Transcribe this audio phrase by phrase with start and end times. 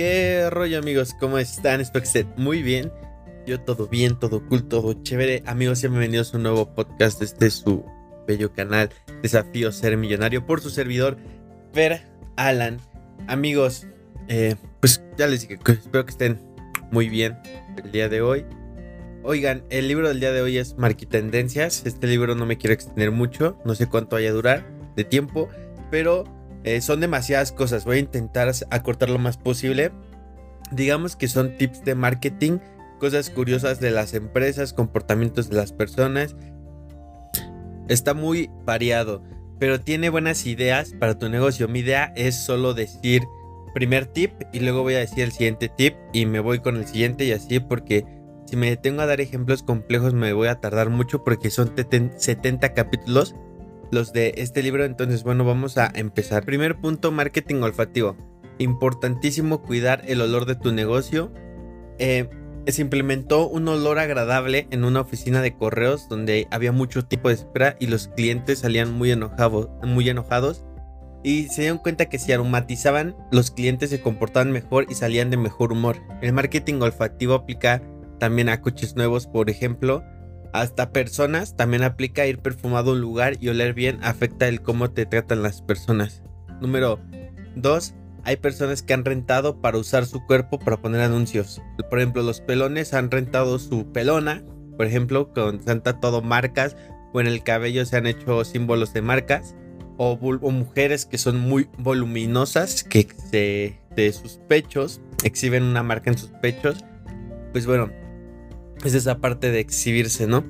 [0.00, 1.14] ¿Qué rollo amigos?
[1.20, 1.82] ¿Cómo están?
[1.82, 2.90] Espero que estén muy bien.
[3.46, 5.42] Yo todo bien, todo cool, todo chévere.
[5.44, 7.84] Amigos, bienvenidos a un nuevo podcast de este su
[8.26, 8.88] bello canal
[9.20, 11.18] Desafío Ser Millonario por su servidor
[11.74, 12.00] Fer
[12.36, 12.78] Alan.
[13.26, 13.86] Amigos,
[14.28, 16.40] eh, pues ya les dije espero que estén
[16.90, 17.36] muy bien
[17.84, 18.46] el día de hoy.
[19.22, 21.82] Oigan, el libro del día de hoy es Marquitendencias.
[21.84, 25.50] Este libro no me quiero extender mucho, no sé cuánto vaya a durar de tiempo,
[25.90, 26.24] pero
[26.64, 27.84] eh, son demasiadas cosas.
[27.84, 29.92] Voy a intentar acortar lo más posible.
[30.72, 32.58] Digamos que son tips de marketing,
[32.98, 36.36] cosas curiosas de las empresas, comportamientos de las personas.
[37.88, 39.24] Está muy variado,
[39.58, 41.66] pero tiene buenas ideas para tu negocio.
[41.66, 43.22] Mi idea es solo decir
[43.74, 46.86] primer tip y luego voy a decir el siguiente tip y me voy con el
[46.86, 48.04] siguiente y así porque
[48.46, 52.74] si me detengo a dar ejemplos complejos me voy a tardar mucho porque son 70
[52.74, 53.36] capítulos
[53.90, 54.84] los de este libro.
[54.84, 56.44] Entonces, bueno, vamos a empezar.
[56.44, 58.16] Primer punto, marketing olfativo.
[58.58, 61.32] Importantísimo cuidar el olor de tu negocio.
[61.98, 62.28] Eh,
[62.66, 67.34] se implementó un olor agradable en una oficina de correos donde había mucho tiempo de
[67.34, 70.64] espera y los clientes salían muy enojados, muy enojados
[71.22, 75.36] y se dieron cuenta que si aromatizaban los clientes se comportaban mejor y salían de
[75.36, 75.96] mejor humor.
[76.22, 77.82] El marketing olfativo aplica
[78.18, 80.02] también a coches nuevos, por ejemplo,
[80.52, 84.90] hasta personas también aplica ir perfumado a un lugar y oler bien afecta el cómo
[84.90, 86.22] te tratan las personas.
[86.60, 86.98] Número
[87.56, 87.94] 2.
[88.24, 91.62] Hay personas que han rentado para usar su cuerpo para poner anuncios.
[91.88, 94.42] Por ejemplo, los pelones han rentado su pelona,
[94.76, 96.76] por ejemplo, con Santa Todo marcas,
[97.12, 99.54] o en el cabello se han hecho símbolos de marcas,
[99.96, 100.16] o,
[100.50, 106.30] mujeres que son muy voluminosas, que se, de sus pechos exhiben una marca en sus
[106.30, 106.84] pechos.
[107.52, 107.90] Pues bueno,
[108.84, 110.44] es esa parte de exhibirse, ¿no?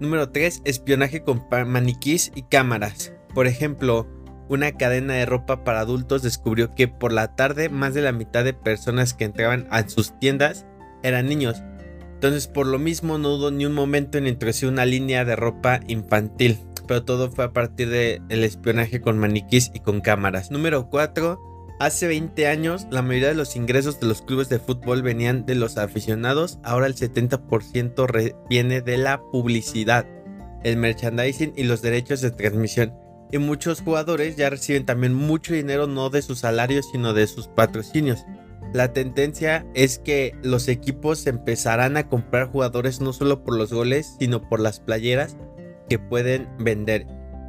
[0.00, 3.12] Número 3, espionaje con maniquís y cámaras.
[3.34, 4.06] Por ejemplo,
[4.48, 8.44] una cadena de ropa para adultos descubrió que por la tarde más de la mitad
[8.44, 10.66] de personas que entraban a sus tiendas
[11.02, 11.62] eran niños.
[12.14, 15.80] Entonces por lo mismo no hubo ni un momento en introducir una línea de ropa
[15.86, 16.58] infantil.
[16.86, 20.50] Pero todo fue a partir del espionaje con maniquís y con cámaras.
[20.50, 21.38] Número 4.
[21.78, 25.54] Hace 20 años la mayoría de los ingresos de los clubes de fútbol venían de
[25.54, 30.04] los aficionados, ahora el 70% viene de la publicidad,
[30.64, 32.94] el merchandising y los derechos de transmisión.
[33.30, 37.46] Y muchos jugadores ya reciben también mucho dinero no de sus salarios sino de sus
[37.46, 38.24] patrocinios.
[38.72, 44.16] La tendencia es que los equipos empezarán a comprar jugadores no solo por los goles,
[44.18, 45.36] sino por las playeras
[45.88, 47.06] que pueden vender.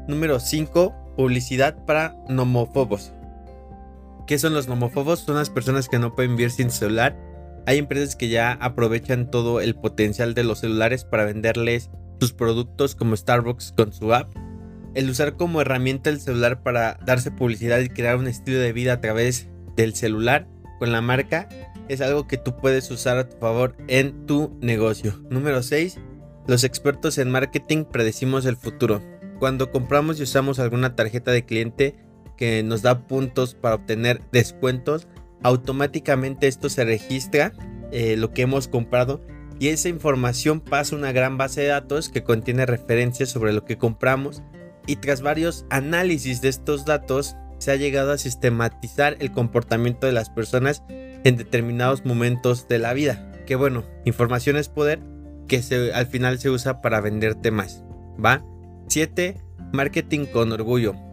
[0.07, 1.16] Número 5.
[1.17, 3.13] Publicidad para nomofobos.
[4.29, 5.22] ¿Qué son los nomofobos?
[5.22, 7.17] Son las personas que no pueden vivir sin celular.
[7.66, 12.94] Hay empresas que ya aprovechan todo el potencial de los celulares para venderles sus productos
[12.94, 14.31] como Starbucks con su app.
[14.94, 18.94] El usar como herramienta el celular para darse publicidad y crear un estilo de vida
[18.94, 20.47] a través del celular
[20.78, 21.50] con la marca
[21.88, 25.19] es algo que tú puedes usar a tu favor en tu negocio.
[25.31, 25.97] Número 6.
[26.46, 29.01] Los expertos en marketing predecimos el futuro.
[29.40, 31.96] Cuando compramos y usamos alguna tarjeta de cliente,
[32.39, 35.09] que nos da puntos para obtener descuentos,
[35.44, 37.51] automáticamente esto se registra
[37.91, 39.19] eh, lo que hemos comprado
[39.59, 43.66] y esa información pasa a una gran base de datos que contiene referencias sobre lo
[43.66, 44.41] que compramos
[44.88, 50.13] y tras varios análisis de estos datos se ha llegado a sistematizar el comportamiento de
[50.13, 53.33] las personas en determinados momentos de la vida.
[53.45, 55.01] Que bueno, información es poder
[55.49, 57.83] que se, al final se usa para venderte más.
[58.23, 58.45] ¿Va?
[58.88, 59.35] 7.
[59.73, 61.09] Marketing con orgullo.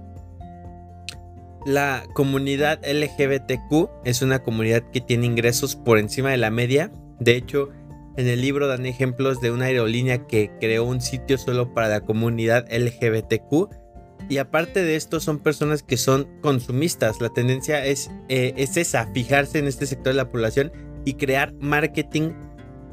[1.66, 6.93] La comunidad LGBTQ es una comunidad que tiene ingresos por encima de la media.
[7.19, 7.71] De hecho,
[8.16, 12.03] en el libro dan ejemplos de una aerolínea que creó un sitio solo para la
[12.03, 13.69] comunidad LGBTQ.
[14.28, 17.21] Y aparte de esto, son personas que son consumistas.
[17.21, 20.71] La tendencia es, eh, es esa, fijarse en este sector de la población
[21.04, 22.31] y crear marketing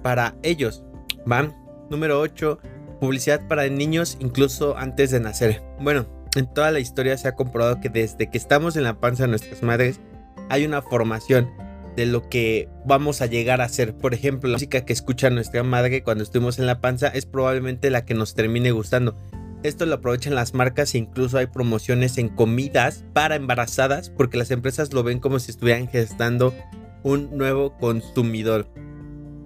[0.01, 0.83] para ellos.
[1.27, 1.55] Van.
[1.91, 2.57] Número 8.
[2.99, 5.61] Publicidad para niños incluso antes de nacer.
[5.79, 9.23] Bueno, en toda la historia se ha comprobado que desde que estamos en la panza
[9.23, 9.99] de nuestras madres
[10.49, 11.51] hay una formación
[11.95, 13.95] de lo que vamos a llegar a ser.
[13.95, 17.89] Por ejemplo, la música que escucha nuestra madre cuando estuvimos en la panza es probablemente
[17.91, 19.15] la que nos termine gustando.
[19.61, 24.51] Esto lo aprovechan las marcas e incluso hay promociones en comidas para embarazadas porque las
[24.51, 26.53] empresas lo ven como si estuvieran gestando
[27.03, 28.67] un nuevo consumidor.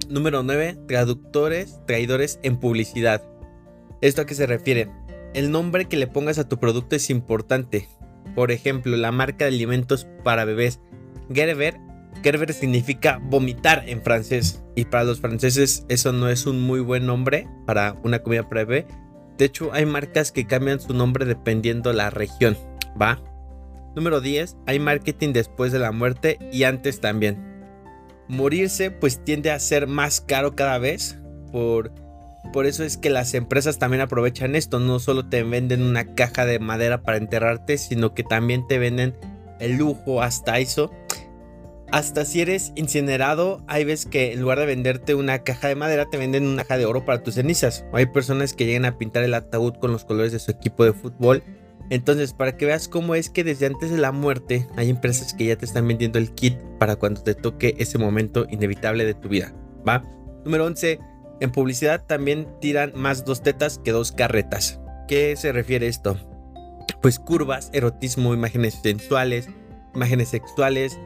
[0.10, 0.78] Número 9.
[0.88, 3.22] Traductores, traidores en publicidad.
[4.02, 4.90] ¿Esto a qué se refiere?
[5.38, 7.88] El nombre que le pongas a tu producto es importante.
[8.34, 10.80] Por ejemplo, la marca de alimentos para bebés
[11.32, 11.78] Gerber.
[12.24, 14.64] Gerber significa vomitar en francés.
[14.76, 18.66] Y para los franceses eso no es un muy buen nombre para una comida para
[18.66, 18.88] bebé.
[19.38, 22.58] De hecho, hay marcas que cambian su nombre dependiendo la región.
[23.00, 23.22] ¿Va?
[23.96, 24.58] Número 10.
[24.66, 27.38] Hay marketing después de la muerte y antes también.
[28.28, 31.20] morirse pues tiende a ser más caro cada vez.
[31.52, 31.92] Por,
[32.52, 34.80] por eso es que las empresas también aprovechan esto.
[34.80, 39.16] No solo te venden una caja de madera para enterrarte, sino que también te venden
[39.60, 40.92] el lujo hasta eso.
[41.90, 46.10] Hasta si eres incinerado, hay veces que en lugar de venderte una caja de madera,
[46.10, 47.86] te venden una caja de oro para tus cenizas.
[47.94, 50.92] hay personas que llegan a pintar el ataúd con los colores de su equipo de
[50.92, 51.44] fútbol.
[51.90, 55.46] Entonces, para que veas cómo es que desde antes de la muerte hay empresas que
[55.46, 59.30] ya te están vendiendo el kit para cuando te toque ese momento inevitable de tu
[59.30, 59.54] vida.
[59.88, 60.04] ¿Va?
[60.44, 61.00] Número 11.
[61.40, 64.80] En publicidad también tiran más dos tetas que dos carretas.
[65.08, 66.18] ¿Qué se refiere esto?
[67.02, 69.48] Pues curvas, erotismo, imágenes sensuales,
[69.94, 70.98] imágenes sexuales,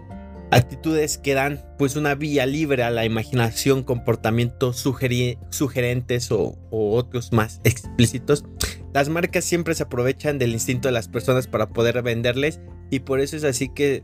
[0.52, 7.62] actitudes que dan pues una vía libre a la imaginación, comportamientos sugerentes o, otros más
[7.64, 8.46] explícitos.
[8.94, 13.20] Las marcas siempre se aprovechan del instinto de las personas para poder venderles y por
[13.20, 14.04] eso es así que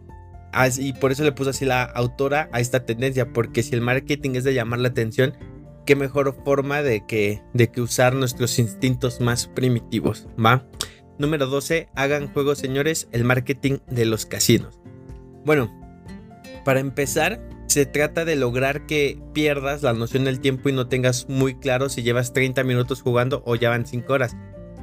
[0.80, 4.32] y por eso le puso así la autora a esta tendencia porque si el marketing
[4.36, 5.34] es de llamar la atención
[5.88, 10.68] qué mejor forma de que de que usar nuestros instintos más primitivos va
[11.18, 14.80] número 12 hagan juegos señores el marketing de los casinos
[15.44, 15.88] bueno
[16.68, 21.30] para empezar, se trata de lograr que pierdas la noción del tiempo y no tengas
[21.30, 24.36] muy claro si llevas 30 minutos jugando o ya van 5 horas.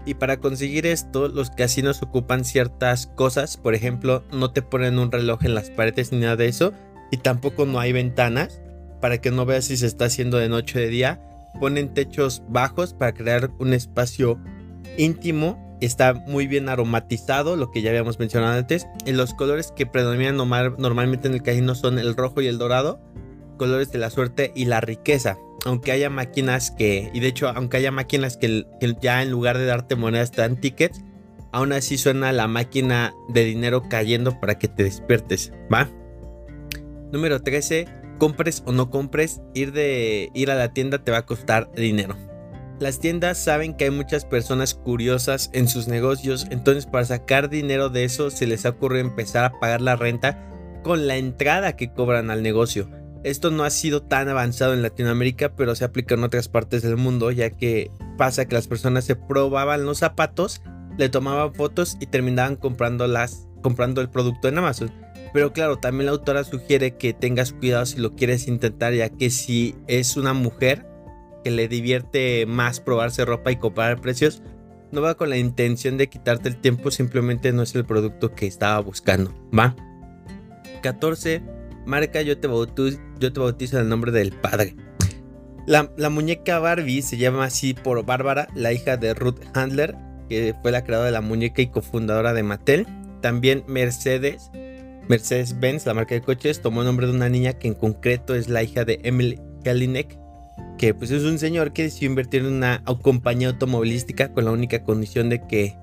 [0.07, 5.13] Y para conseguir esto, los casinos ocupan ciertas cosas, por ejemplo, no te ponen un
[5.13, 6.73] reloj en las paredes ni nada de eso,
[7.11, 8.63] y tampoco no hay ventanas
[9.05, 11.21] para que no veas si se está haciendo de noche o de día.
[11.61, 14.41] Ponen techos bajos para crear un espacio
[14.97, 18.87] íntimo Está muy bien aromatizado, lo que ya habíamos mencionado antes.
[19.05, 23.03] En los colores que predominan normalmente en el casino son el rojo y el dorado,
[23.59, 25.37] colores de la suerte y la riqueza.
[25.67, 28.65] Aunque haya máquinas que, y de hecho, aunque haya máquinas que,
[29.03, 31.05] ya en lugar de darte monedas te dan tickets,
[31.53, 35.91] aún así suena la máquina de dinero cayendo para que te despiertes, ¿va?
[37.13, 41.27] Número 13, compres o no compres, ir, de, ir a la tienda te va a
[41.27, 42.17] costar dinero.
[42.81, 47.89] Las tiendas saben que hay muchas personas curiosas en sus negocios, entonces para sacar dinero
[47.89, 50.51] de eso se les ocurre empezar a pagar la renta
[50.83, 52.89] con la entrada que cobran al negocio.
[53.23, 56.97] Esto no ha sido tan avanzado en Latinoamérica, pero se aplica en otras partes del
[56.97, 60.61] mundo, ya que pasa que las personas se probaban los zapatos,
[60.99, 63.07] le tomaban fotos y terminaban comprando,
[63.63, 65.04] comprando el producto en Amazon.
[65.35, 69.31] Pero claro, también la autora sugiere que tengas cuidado si lo quieres intentar, ya que
[69.31, 70.87] si es una mujer,
[71.43, 74.45] que le divierte más probarse ropa y comparar precios,
[74.93, 78.47] no va con la intención de quitarte el tiempo, simplemente no es el producto que
[78.47, 79.75] estaba buscando, ¿va?
[80.85, 81.43] 14.
[81.85, 84.77] Marca Yo te bautizo, yo te bautizo en el nombre del padre.
[85.67, 89.97] La, la, muñeca Barbie se llama así por Bárbara, la hija de Ruth Handler,
[90.29, 92.87] que fue la creadora de la muñeca y cofundadora de Mattel.
[93.21, 94.51] También Mercedes,
[95.09, 98.49] Mercedes-Benz, la marca de coches, tomó el nombre de una niña que en concreto es
[98.49, 100.19] la hija de Emily Jelinek,
[100.79, 104.83] que pues es un señor que decidió invertir en una compañía automovilística con la única
[104.83, 105.77] condición de que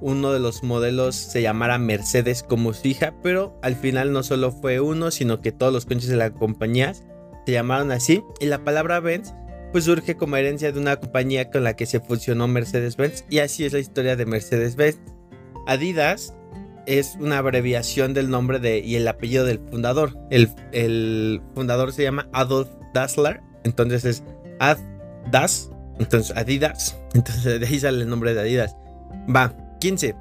[0.00, 4.50] uno de los modelos se llamara Mercedes como su hija, pero al final no solo
[4.50, 8.64] fue uno, sino que todos los coches de la compañía se llamaron así y la
[8.64, 9.32] palabra Benz
[9.70, 13.64] pues surge como herencia de una compañía con la que se fusionó Mercedes-Benz y así
[13.64, 14.98] es la historia de Mercedes-Benz.
[15.66, 16.34] Adidas
[16.86, 20.16] es una abreviación del nombre de, y el apellido del fundador.
[20.30, 24.24] El, el fundador se llama Adolf Dassler entonces es
[24.58, 25.70] Adidas.
[25.98, 26.98] Entonces Adidas.
[27.14, 28.76] Entonces de ahí sale el nombre de Adidas.
[29.34, 29.54] Va.
[29.80, 30.14] 15.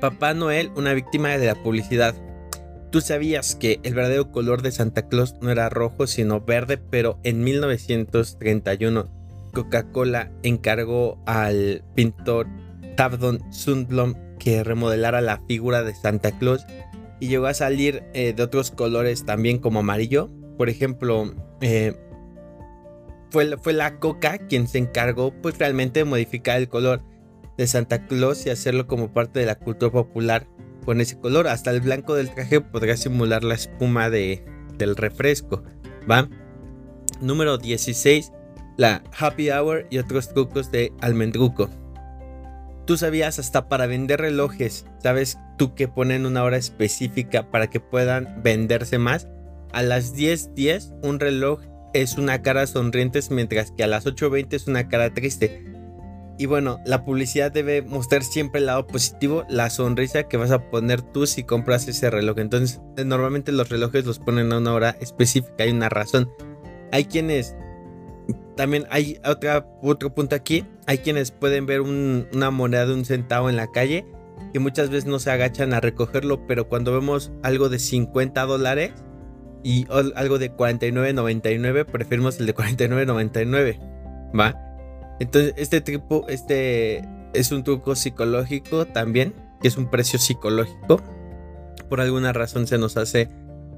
[0.00, 2.14] Papá Noel, una víctima de la publicidad.
[2.90, 7.18] Tú sabías que el verdadero color de Santa Claus no era rojo, sino verde, pero
[7.24, 9.10] en 1931
[9.52, 12.46] Coca-Cola encargó al pintor
[12.96, 16.66] Tabdon Sundblom que remodelara la figura de Santa Claus
[17.18, 20.30] y llegó a salir eh, de otros colores también como amarillo.
[20.58, 21.96] Por ejemplo, eh,
[23.30, 27.02] fue, la Coca quien se encargó pues realmente de modificar el color
[27.56, 30.46] de Santa Claus y hacerlo como parte de la cultura popular
[30.84, 31.48] con ese color.
[31.48, 34.44] Hasta el blanco del traje podría simular la espuma de,
[34.76, 35.64] del refresco.
[36.08, 36.28] ¿Va?
[37.22, 38.30] Número 16.
[38.76, 41.70] La Happy Hour y otros trucos de almendruco.
[42.86, 47.80] Tú sabías hasta para vender relojes, ¿sabes tú que ponen una hora específica para que
[47.80, 49.28] puedan venderse más?
[49.72, 51.60] A las 10:10 10, un reloj
[51.94, 55.64] es una cara sonriente mientras que a las 8.20 es una cara triste.
[56.36, 60.68] Y bueno, la publicidad debe mostrar siempre el lado positivo, la sonrisa que vas a
[60.68, 62.38] poner tú si compras ese reloj.
[62.38, 66.28] Entonces, normalmente los relojes los ponen a una hora específica, hay una razón.
[66.90, 67.54] Hay quienes,
[68.56, 73.50] también hay otra, otro punto aquí, hay quienes pueden ver una moneda de un centavo
[73.50, 74.06] en la calle
[74.52, 78.92] y muchas veces no se agachan a recogerlo, pero cuando vemos algo de 50 dólares,
[79.64, 83.80] y algo de 49.99, preferimos el de 49.99,
[84.38, 84.54] ¿va?
[85.18, 91.02] Entonces, este tipo, este es un truco psicológico también, que es un precio psicológico.
[91.88, 93.30] Por alguna razón se nos hace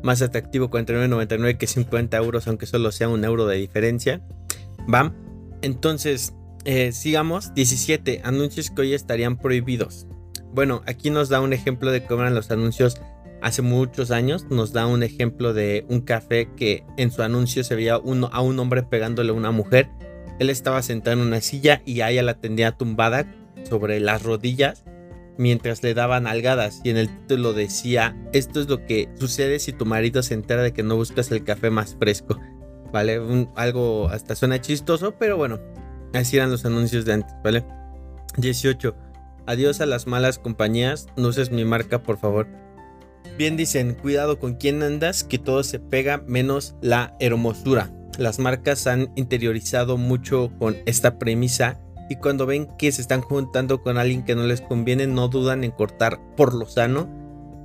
[0.02, 4.20] más atractivo 49.99 que 50 euros, aunque solo sea un euro de diferencia.
[4.92, 5.14] ¿Va?
[5.62, 7.54] Entonces, eh, sigamos.
[7.54, 8.22] 17.
[8.24, 10.06] Anuncios que hoy estarían prohibidos.
[10.52, 13.00] Bueno, aquí nos da un ejemplo de cómo eran los anuncios
[13.42, 14.46] hace muchos años.
[14.50, 18.00] Nos da un ejemplo de un café que en su anuncio se veía a
[18.40, 19.88] un hombre pegándole a una mujer.
[20.38, 23.32] Él estaba sentado en una silla y a ella la tenía tumbada
[23.68, 24.84] sobre las rodillas
[25.38, 29.72] mientras le daban algadas y en el título decía esto es lo que sucede si
[29.72, 32.38] tu marido se entera de que no buscas el café más fresco.
[32.96, 33.20] ¿Vale?
[33.56, 35.60] algo hasta suena chistoso, pero bueno,
[36.14, 37.62] así eran los anuncios de antes, ¿vale?
[38.38, 38.96] 18.
[39.44, 42.48] Adiós a las malas compañías, no uses mi marca, por favor.
[43.36, 47.90] Bien dicen, cuidado con quién andas, que todo se pega menos la hermosura.
[48.16, 53.82] Las marcas han interiorizado mucho con esta premisa y cuando ven que se están juntando
[53.82, 57.10] con alguien que no les conviene no dudan en cortar por lo sano,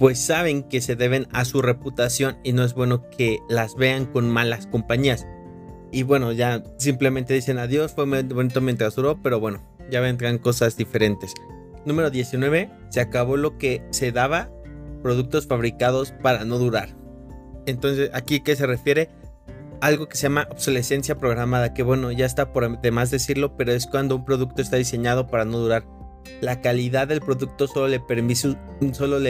[0.02, 4.08] pues saben que se deben a su reputación y no es bueno que las vean
[4.08, 5.28] con malas compañías.
[5.92, 10.76] Y bueno, ya simplemente dicen adiós, fue bonito mientras duró, pero bueno, ya vendrán cosas
[10.76, 11.36] diferentes.
[11.86, 14.50] Número 19, se acabó lo que se daba,
[15.04, 16.98] productos fabricados para no durar.
[17.68, 19.10] Entonces, ¿aquí qué se refiere?
[19.82, 23.86] algo que se llama obsolescencia programada, que bueno, ya está por demás decirlo, pero es
[23.86, 25.84] cuando un producto está diseñado para no durar.
[26.42, 28.00] La calidad del producto solo le,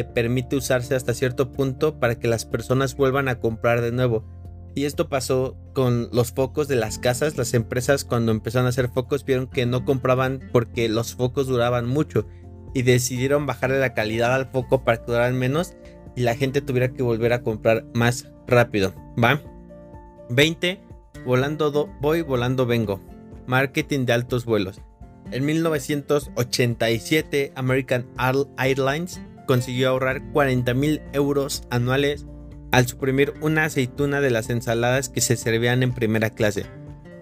[0.04, 4.24] permite, usarse hasta cierto punto para que las personas vuelvan a comprar de nuevo.
[4.76, 7.38] Y esto pasó con los focos de las casas.
[7.38, 11.86] Las empresas cuando empezaron a hacer focos vieron que no compraban porque los focos duraban
[11.86, 12.26] mucho
[12.74, 15.76] y decidieron bajarle la calidad al foco para que duraran menos
[16.16, 18.94] y la gente tuviera que volver a comprar más rápido.
[19.22, 19.42] ¿Va?
[20.30, 20.80] 20.
[21.26, 23.02] Volando voy, volando vengo.
[23.48, 24.82] Marketing de altos vuelos.
[25.32, 28.06] En 1987, American
[28.58, 32.26] Airlines consiguió ahorrar 40 mil euros anuales
[32.72, 36.66] al suprimir una aceituna de las ensaladas que se servían en primera clase.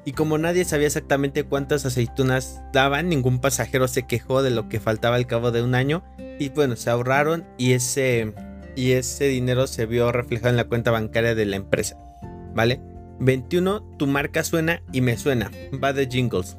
[0.05, 4.79] Y como nadie sabía exactamente cuántas aceitunas daban, ningún pasajero se quejó de lo que
[4.79, 6.03] faltaba al cabo de un año.
[6.39, 8.33] Y bueno, se ahorraron y ese,
[8.75, 11.95] y ese dinero se vio reflejado en la cuenta bancaria de la empresa.
[12.55, 12.81] ¿Vale?
[13.19, 13.97] 21.
[13.97, 15.51] Tu marca suena y me suena.
[15.83, 16.57] Va de jingles.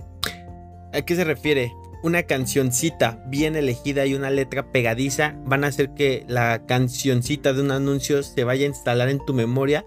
[0.93, 1.77] ¿A qué se refiere?
[2.03, 7.61] Una cancioncita bien elegida y una letra pegadiza van a hacer que la cancioncita de
[7.61, 9.87] un anuncio se vaya a instalar en tu memoria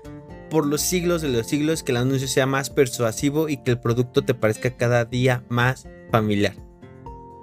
[0.50, 3.80] por los siglos de los siglos, que el anuncio sea más persuasivo y que el
[3.80, 6.54] producto te parezca cada día más familiar.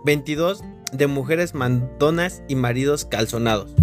[0.05, 0.63] 22.
[0.93, 3.75] De mujeres mandonas y maridos calzonados.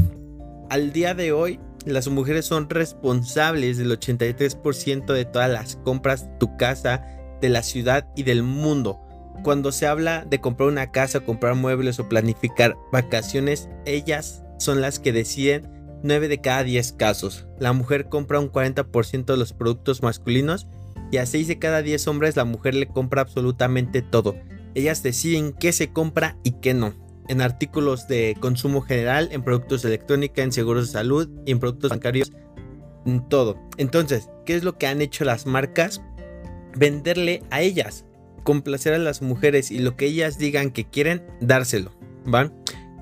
[0.70, 6.38] Al día de hoy, las mujeres son responsables del 83% de todas las compras de
[6.40, 7.06] tu casa,
[7.42, 9.07] de la ciudad y del mundo.
[9.44, 15.00] Cuando se habla de comprar una casa, comprar muebles o planificar vacaciones, ellas son las
[15.00, 15.70] que deciden
[16.04, 17.48] 9 de cada 10 casos.
[17.60, 20.68] La mujer compra un 40% de los productos masculinos
[21.12, 24.36] y a 6 de cada 10 hombres la mujer le compra absolutamente todo.
[24.76, 26.94] Ellas deciden qué se compra y qué no
[27.28, 31.92] en artículos de consumo general, en productos de electrónica, en seguros de salud en productos
[31.92, 32.32] bancarios,
[33.06, 33.58] en todo.
[33.78, 36.02] Entonces, ¿qué es lo que han hecho las marcas?
[36.76, 38.06] Venderle a ellas,
[38.48, 41.92] complacer a las mujeres y lo que ellas digan que quieren, dárselo.
[42.24, 42.54] ¿Van?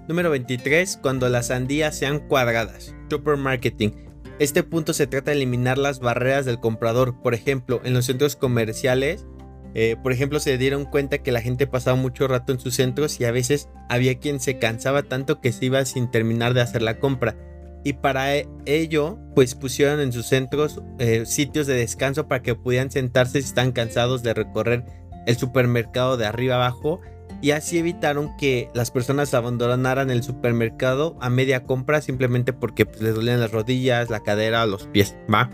[0.07, 0.97] Número 23.
[1.03, 2.95] Cuando las sandías sean cuadradas.
[3.11, 3.93] Supermarketing.
[4.39, 7.21] Este punto se trata de eliminar las barreras del comprador.
[7.21, 9.27] Por ejemplo, en los centros comerciales
[9.75, 13.19] eh, por ejemplo, se dieron cuenta que la gente pasaba mucho rato en sus centros
[13.19, 16.81] y a veces había quien se cansaba tanto que se iba sin terminar de hacer
[16.81, 17.35] la compra.
[17.83, 22.55] Y para e, ello, pues pusieron en sus centros eh, sitios de descanso para que
[22.55, 24.85] pudieran sentarse si están cansados de recorrer
[25.25, 27.01] el supermercado de arriba abajo.
[27.41, 33.01] Y así evitaron que las personas abandonaran el supermercado a media compra simplemente porque pues,
[33.01, 35.15] les dolían las rodillas, la cadera los pies.
[35.31, 35.49] ¿va?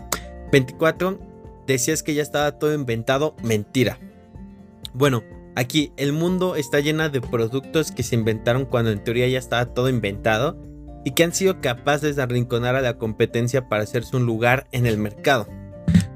[0.52, 1.18] 24.
[1.66, 3.34] Decías que ya estaba todo inventado.
[3.42, 3.98] Mentira.
[4.94, 5.22] Bueno,
[5.56, 9.66] aquí el mundo está llena de productos que se inventaron cuando en teoría ya estaba
[9.66, 10.58] todo inventado
[11.04, 14.86] y que han sido capaces de arrinconar a la competencia para hacerse un lugar en
[14.86, 15.46] el mercado.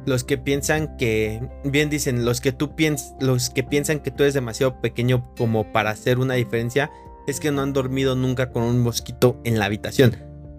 [0.06, 2.72] Los que piensan que, bien dicen, los que tú
[3.20, 6.90] los que piensan que tú eres demasiado pequeño como para hacer una diferencia,
[7.26, 10.16] es que no han dormido nunca con un mosquito en la habitación.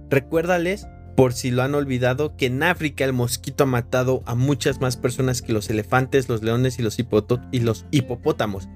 [0.10, 0.86] Recuérdales
[1.18, 4.98] por si lo han olvidado, que en África el mosquito ha matado a muchas más
[4.98, 7.00] personas que los elefantes, los leones y los,
[7.51, 8.70] y los hipopótamos.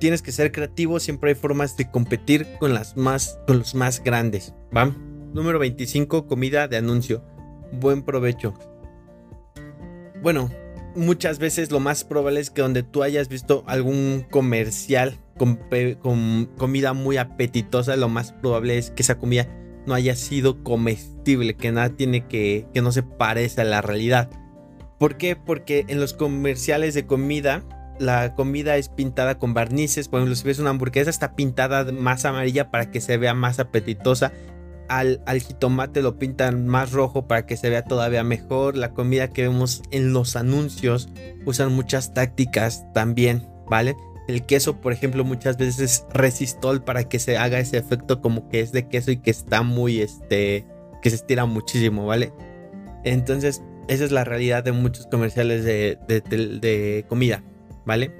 [0.00, 4.02] Tienes que ser creativo, siempre hay formas de competir con, las más, con los más
[4.02, 4.54] grandes.
[4.74, 4.90] ¿Va?
[5.34, 7.22] Número 25, comida de anuncio.
[7.72, 8.54] Buen provecho.
[10.22, 10.50] Bueno,
[10.94, 15.58] muchas veces lo más probable es que donde tú hayas visto algún comercial con,
[16.56, 19.46] comida muy apetitosa, lo más probable es que esa comida
[19.86, 24.30] no haya sido comestible, que nada tiene que, que no se parece a la realidad.
[24.98, 25.36] ¿Por qué?
[25.36, 27.62] Porque en los comerciales de comida,
[27.98, 30.08] la comida es pintada con barnices.
[30.08, 33.60] Por ejemplo, si ves una hamburguesa, está pintada más amarilla para que se vea más
[33.60, 34.32] apetitosa
[34.88, 38.76] al, jitomate lo pintan más rojo para que se vea todavía mejor.
[38.76, 41.08] La comida que vemos en los anuncios
[41.44, 43.96] usan muchas tácticas también, ¿vale?
[44.28, 48.48] El queso, por ejemplo, muchas veces es resistol para que se haga ese efecto como
[48.48, 50.66] que es de queso y que está muy, este,
[51.02, 52.32] que se estira muchísimo, ¿vale?
[53.04, 57.44] Entonces, esa es la realidad de muchos comerciales de, de comida,
[57.84, 58.12] ¿vale?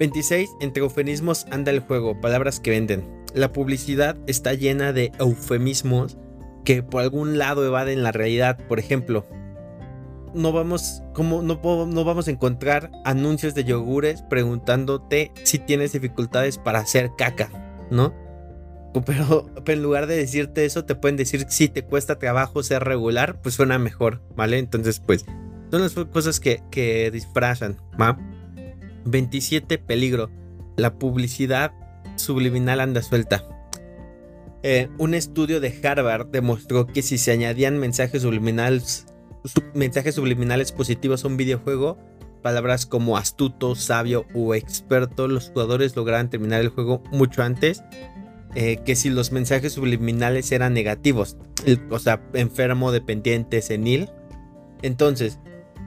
[0.00, 0.50] 26.
[0.60, 6.18] Entre eufemismos anda el juego, palabras que venden la publicidad está llena de eufemismos
[6.64, 8.58] que por algún lado evaden la realidad.
[8.68, 9.26] Por ejemplo,
[10.34, 11.56] no vamos, como, no,
[12.04, 17.50] vamos a encontrar anuncios de yogures preguntándote si tienes dificultades para hacer caca,
[17.90, 18.14] ¿no?
[19.06, 23.40] Pero, en lugar de decirte eso, te pueden decir si te cuesta trabajo ser regular,
[23.40, 24.58] pues suena mejor, ¿vale?
[24.58, 25.24] Entonces, pues,
[25.70, 28.18] son las cosas que, que disfrazan, ¿va?
[29.06, 29.78] 27.
[29.78, 30.30] Peligro.
[30.76, 31.72] La publicidad
[32.16, 33.44] subliminal anda suelta.
[34.62, 39.06] Eh, un estudio de Harvard demostró que si se añadían mensajes subliminales,
[39.74, 41.98] mensajes subliminales positivos a un videojuego,
[42.42, 47.82] palabras como astuto, sabio o experto, los jugadores lograban terminar el juego mucho antes
[48.54, 51.38] eh, que si los mensajes subliminales eran negativos,
[51.90, 54.10] o sea, enfermo, dependiente, senil.
[54.82, 55.38] Entonces,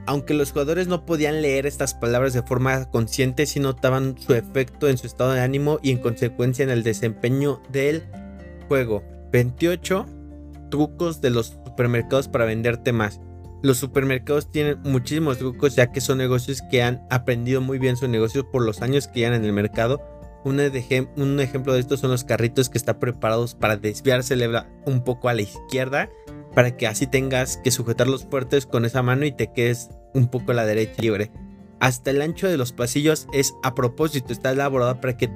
[0.06, 4.88] aunque los jugadores no podían leer estas palabras de forma consciente, sí notaban su efecto
[4.88, 8.04] en su estado de ánimo y en consecuencia en el desempeño del
[8.68, 9.02] juego.
[9.32, 10.06] 28
[10.70, 13.20] trucos de los supermercados para venderte más.
[13.62, 18.06] Los supermercados tienen muchísimos trucos ya que son negocios que han aprendido muy bien su
[18.06, 20.00] negocio por los años que llevan en el mercado.
[20.44, 20.60] Un,
[21.16, 24.36] un ejemplo de esto son los carritos que están preparados para desviarse
[24.84, 26.08] un poco a la izquierda
[26.56, 30.28] para que así tengas que sujetar los fuertes con esa mano y te quedes un
[30.28, 31.30] poco a la derecha libre.
[31.80, 35.28] Hasta el ancho de los pasillos es a propósito, está elaborado para que,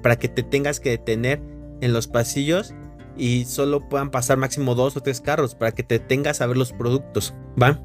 [0.00, 1.42] para que te tengas que detener
[1.80, 2.74] en los pasillos
[3.16, 6.56] y solo puedan pasar máximo dos o tres carros para que te tengas a ver
[6.56, 7.80] los productos, ¿va?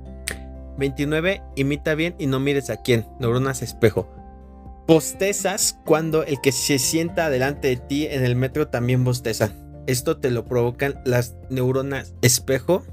[0.78, 1.42] 29.
[1.56, 3.08] Imita bien y no mires a quién.
[3.20, 4.08] Neuronas espejo.
[4.86, 9.52] Postezas cuando el que se sienta delante de ti en el metro también bosteza.
[9.88, 12.84] Esto te lo provocan las neuronas espejo.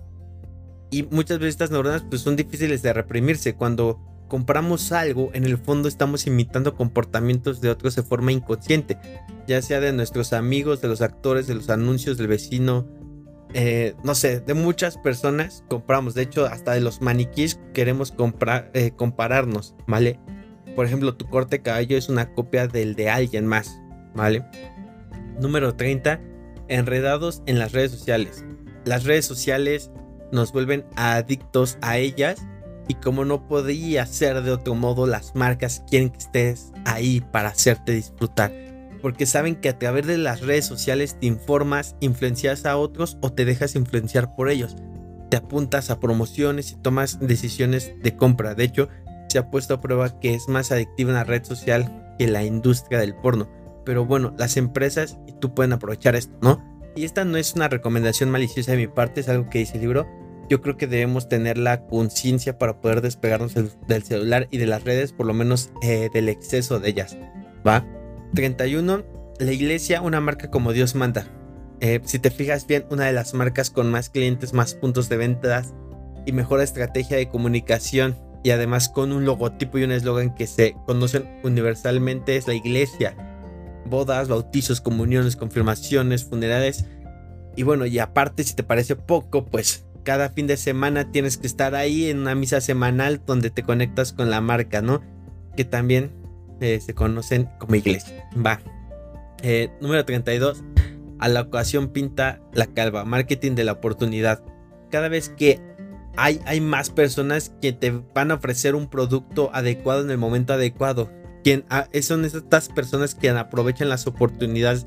[0.90, 3.54] Y muchas veces estas neuronas pues, son difíciles de reprimirse.
[3.54, 8.98] Cuando compramos algo, en el fondo estamos imitando comportamientos de otros de forma inconsciente.
[9.46, 12.88] Ya sea de nuestros amigos, de los actores, de los anuncios del vecino.
[13.54, 16.14] Eh, no sé, de muchas personas compramos.
[16.14, 20.18] De hecho, hasta de los maniquís queremos comprar, eh, compararnos, ¿vale?
[20.74, 23.80] Por ejemplo, tu corte de cabello es una copia del de alguien más,
[24.14, 24.44] ¿vale?
[25.40, 26.20] Número 30
[26.70, 28.44] enredados en las redes sociales.
[28.86, 29.90] Las redes sociales
[30.32, 32.40] nos vuelven adictos a ellas
[32.88, 37.50] y como no podía ser de otro modo, las marcas quieren que estés ahí para
[37.50, 38.52] hacerte disfrutar.
[39.02, 43.32] Porque saben que a través de las redes sociales te informas, influencias a otros o
[43.32, 44.76] te dejas influenciar por ellos.
[45.30, 48.54] Te apuntas a promociones y tomas decisiones de compra.
[48.54, 48.88] De hecho,
[49.28, 52.98] se ha puesto a prueba que es más adictiva una red social que la industria
[52.98, 53.48] del porno
[53.84, 56.62] pero bueno, las empresas tú pueden aprovechar esto, ¿no?
[56.94, 59.82] Y esta no es una recomendación maliciosa de mi parte, es algo que dice el
[59.82, 60.06] libro.
[60.48, 64.82] Yo creo que debemos tener la conciencia para poder despegarnos del celular y de las
[64.82, 67.16] redes, por lo menos eh, del exceso de ellas.
[67.66, 67.86] ¿Va?
[68.34, 69.04] 31.
[69.38, 71.26] La iglesia, una marca como Dios manda.
[71.80, 75.16] Eh, si te fijas bien, una de las marcas con más clientes, más puntos de
[75.16, 75.72] ventas
[76.26, 80.74] y mejor estrategia de comunicación y además con un logotipo y un eslogan que se
[80.86, 83.14] conocen universalmente es la iglesia
[83.86, 86.84] bodas, bautizos, comuniones, confirmaciones, funerales.
[87.56, 91.46] Y bueno, y aparte, si te parece poco, pues cada fin de semana tienes que
[91.46, 95.02] estar ahí en una misa semanal donde te conectas con la marca, ¿no?
[95.56, 96.12] Que también
[96.60, 98.28] eh, se conocen como iglesia.
[98.34, 98.60] Va.
[99.42, 100.62] Eh, número 32.
[101.18, 103.04] A la ocasión pinta la calva.
[103.04, 104.42] Marketing de la oportunidad.
[104.90, 105.60] Cada vez que
[106.16, 110.54] hay, hay más personas que te van a ofrecer un producto adecuado en el momento
[110.54, 111.10] adecuado
[111.42, 114.86] quien ah, son estas personas que aprovechan las oportunidades,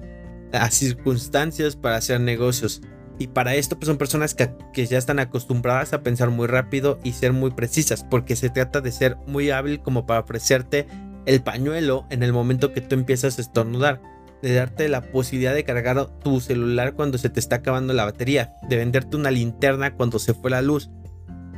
[0.51, 2.81] las circunstancias para hacer negocios.
[3.19, 6.99] Y para esto pues son personas que, que, ya están acostumbradas a pensar muy rápido
[7.03, 10.87] y ser muy precisas, porque se trata de ser muy hábil como para ofrecerte
[11.25, 14.01] el pañuelo en el momento que tú empiezas a estornudar,
[14.41, 18.55] de darte la posibilidad de cargar tu celular cuando se te está acabando la batería,
[18.67, 20.89] de venderte una linterna cuando se fue la luz.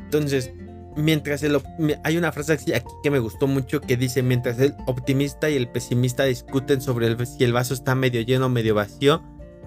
[0.03, 0.53] Entonces,
[0.95, 1.61] mientras el
[2.03, 5.67] hay una frase aquí que me gustó mucho que dice mientras el optimista y el
[5.67, 9.21] pesimista discuten sobre si el vaso está medio lleno o medio vacío,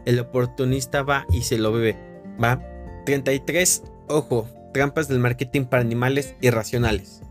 [0.05, 1.97] el oportunista va y se lo bebe.
[2.43, 2.62] Va.
[3.05, 3.83] 33.
[4.09, 7.23] Ojo, trampas del marketing para animales irracionales.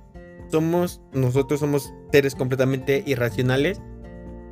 [0.51, 3.81] Somos, nosotros somos seres completamente irracionales.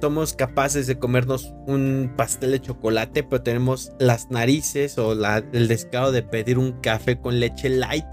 [0.02, 6.12] Somos capaces de comernos un pastel de chocolate, pero tenemos las narices o el descaro
[6.12, 8.06] de pedir un café con leche light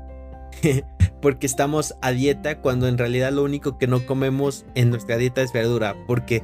[1.22, 5.40] porque estamos a dieta cuando en realidad lo único que no comemos en nuestra dieta
[5.40, 5.96] es verdura.
[6.06, 6.42] Porque,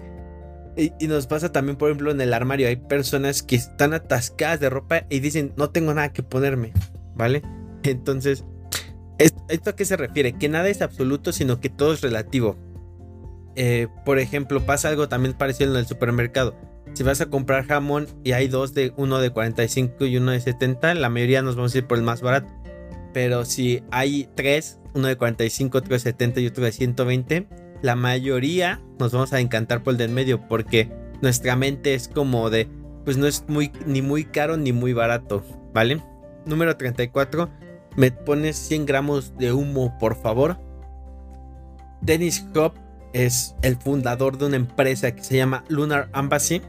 [0.76, 4.70] y, nos pasa también, por ejemplo, en el armario, hay personas que están atascadas de
[4.70, 6.72] ropa y dicen, no tengo nada que ponerme,
[7.14, 7.42] ¿vale?
[7.82, 8.44] Entonces,
[9.18, 10.32] ¿esto a qué se refiere?
[10.34, 12.56] Que nada es absoluto, sino que todo es relativo.
[13.56, 16.54] Eh, por ejemplo, pasa algo también parecido en el supermercado.
[16.94, 20.40] Si vas a comprar jamón y hay dos de uno de 45 y uno de
[20.40, 22.48] 70, la mayoría nos vamos a ir por el más barato.
[23.12, 27.48] Pero si hay tres, uno de 45, otro de 70 y otro de 120,
[27.82, 30.90] la mayoría nos vamos a encantar por el del medio porque
[31.22, 32.68] nuestra mente es como de,
[33.04, 36.02] pues no es muy, ni muy caro ni muy barato, ¿vale?
[36.44, 37.48] Número 34,
[37.96, 40.58] me pones 100 gramos de humo, por favor.
[42.00, 42.74] Dennis Hop
[43.12, 46.62] es el fundador de una empresa que se llama Lunar Embassy.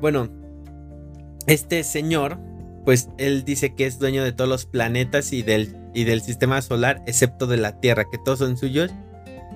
[0.00, 0.28] Bueno,
[1.46, 2.38] este señor
[2.88, 6.62] pues él dice que es dueño de todos los planetas y del, y del sistema
[6.62, 8.90] solar, excepto de la Tierra, que todos son suyos.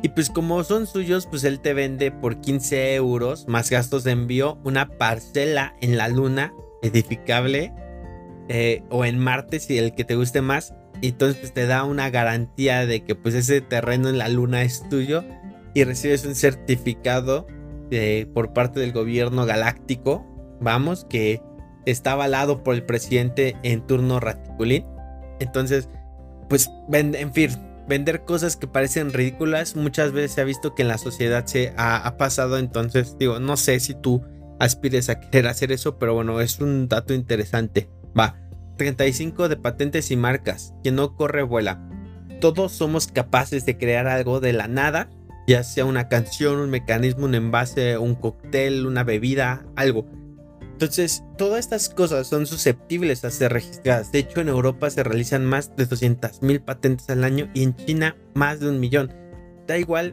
[0.02, 4.10] Y pues como son suyos, pues él te vende por 15 euros más gastos de
[4.10, 7.72] envío una parcela en la luna edificable
[8.50, 10.74] eh, o en Marte si el que te guste más.
[11.00, 14.60] Y entonces pues, te da una garantía de que pues ese terreno en la luna
[14.60, 15.24] es tuyo
[15.72, 17.46] y recibes un certificado
[17.90, 20.22] eh, por parte del gobierno galáctico,
[20.60, 21.40] vamos, que
[21.86, 24.86] está avalado por el presidente en turno Raticulín.
[25.40, 25.88] Entonces,
[26.48, 27.50] pues, en fin,
[27.88, 31.72] vender cosas que parecen ridículas muchas veces se ha visto que en la sociedad se
[31.76, 32.58] ha, pasado.
[32.58, 34.22] Entonces, digo, no sé si tú
[34.58, 37.88] aspires a querer hacer eso, pero bueno, es un dato interesante.
[38.18, 38.36] Va,
[38.78, 40.74] 35 de patentes y marcas.
[40.82, 41.88] Quien no corre, vuela.
[42.40, 45.10] Todos somos capaces de crear algo de la nada,
[45.46, 50.06] ya sea una canción, un mecanismo, un envase, un cóctel, una bebida, algo
[50.82, 54.10] entonces, todas estas cosas son susceptibles a ser registradas.
[54.10, 58.16] De hecho, en Europa se realizan más de 200.000 patentes al año y en China
[58.34, 59.14] más de un millón.
[59.68, 60.12] Da igual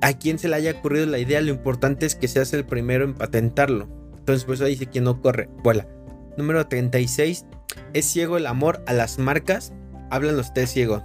[0.00, 3.04] a quién se le haya ocurrido la idea, lo importante es que seas el primero
[3.04, 3.88] en patentarlo.
[4.18, 5.88] Entonces, pues eso dice quien no corre, vuela.
[6.36, 7.44] Número 36.
[7.92, 9.72] ¿Es ciego el amor a las marcas?
[10.10, 11.02] Hablan los test ciego.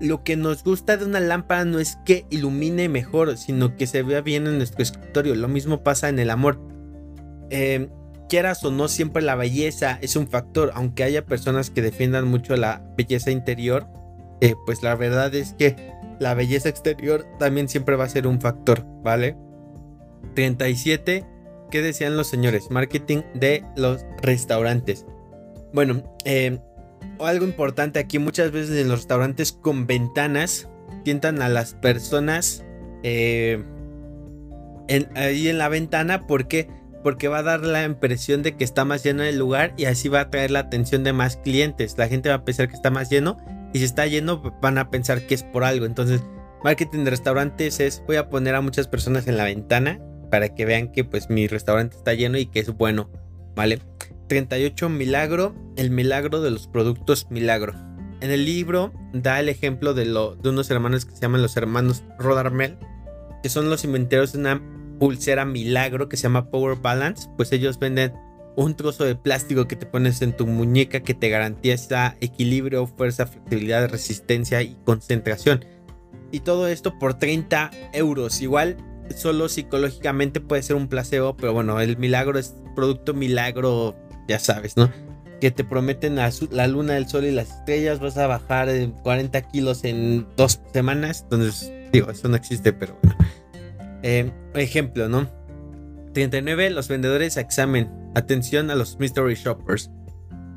[0.00, 4.02] Lo que nos gusta de una lámpara no es que ilumine mejor, sino que se
[4.02, 5.36] vea bien en nuestro escritorio.
[5.36, 6.58] Lo mismo pasa en el amor
[7.50, 7.88] eh,
[8.28, 12.56] quieras o no, siempre la belleza es un factor, aunque haya personas que defiendan mucho
[12.56, 13.86] la belleza interior,
[14.40, 15.76] eh, pues la verdad es que
[16.18, 19.36] la belleza exterior también siempre va a ser un factor, ¿vale?
[20.34, 21.24] 37.
[21.70, 22.70] ¿Qué decían los señores?
[22.70, 25.04] Marketing de los restaurantes.
[25.72, 26.58] Bueno, eh,
[27.18, 30.68] algo importante aquí, muchas veces en los restaurantes con ventanas
[31.04, 32.64] tientan a las personas
[35.14, 36.68] ahí en la ventana porque
[37.06, 40.08] porque va a dar la impresión de que está más lleno el lugar y así
[40.08, 41.94] va a atraer la atención de más clientes.
[41.96, 43.36] La gente va a pensar que está más lleno
[43.72, 45.86] y si está lleno van a pensar que es por algo.
[45.86, 46.20] Entonces,
[46.64, 50.00] marketing de restaurantes es voy a poner a muchas personas en la ventana
[50.32, 53.08] para que vean que pues mi restaurante está lleno y que es bueno,
[53.54, 53.78] ¿vale?
[54.26, 57.74] 38 milagro, el milagro de los productos milagro.
[58.20, 61.56] En el libro da el ejemplo de, lo, de unos hermanos que se llaman los
[61.56, 62.78] hermanos Rodarmel,
[63.44, 64.60] que son los inventores de una
[64.98, 68.12] pulsera milagro que se llama Power Balance, pues ellos venden
[68.56, 73.26] un trozo de plástico que te pones en tu muñeca que te garantiza equilibrio, fuerza,
[73.26, 75.64] flexibilidad, resistencia y concentración.
[76.32, 78.40] Y todo esto por 30 euros.
[78.40, 78.76] Igual,
[79.14, 83.94] solo psicológicamente puede ser un placebo, pero bueno, el milagro es producto milagro,
[84.26, 84.90] ya sabes, ¿no?
[85.40, 88.70] Que te prometen la, luna, el sol y las estrellas, vas a bajar
[89.02, 91.22] 40 kilos en dos semanas.
[91.24, 93.18] Entonces, digo, eso no existe, pero bueno.
[94.08, 95.28] Eh, ejemplo, ¿no?
[96.14, 96.70] 39.
[96.70, 97.90] Los vendedores a examen.
[98.14, 99.90] Atención a los mystery shoppers.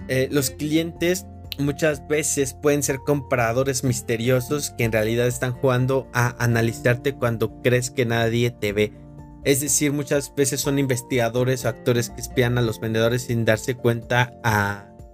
[0.08, 1.26] Eh, los clientes
[1.58, 7.90] muchas veces pueden ser compradores misteriosos que en realidad están jugando a analizarte cuando crees
[7.90, 8.94] que nadie te ve.
[9.44, 13.74] Es decir, muchas veces son investigadores o actores que espían a los vendedores sin darse
[13.74, 14.32] cuenta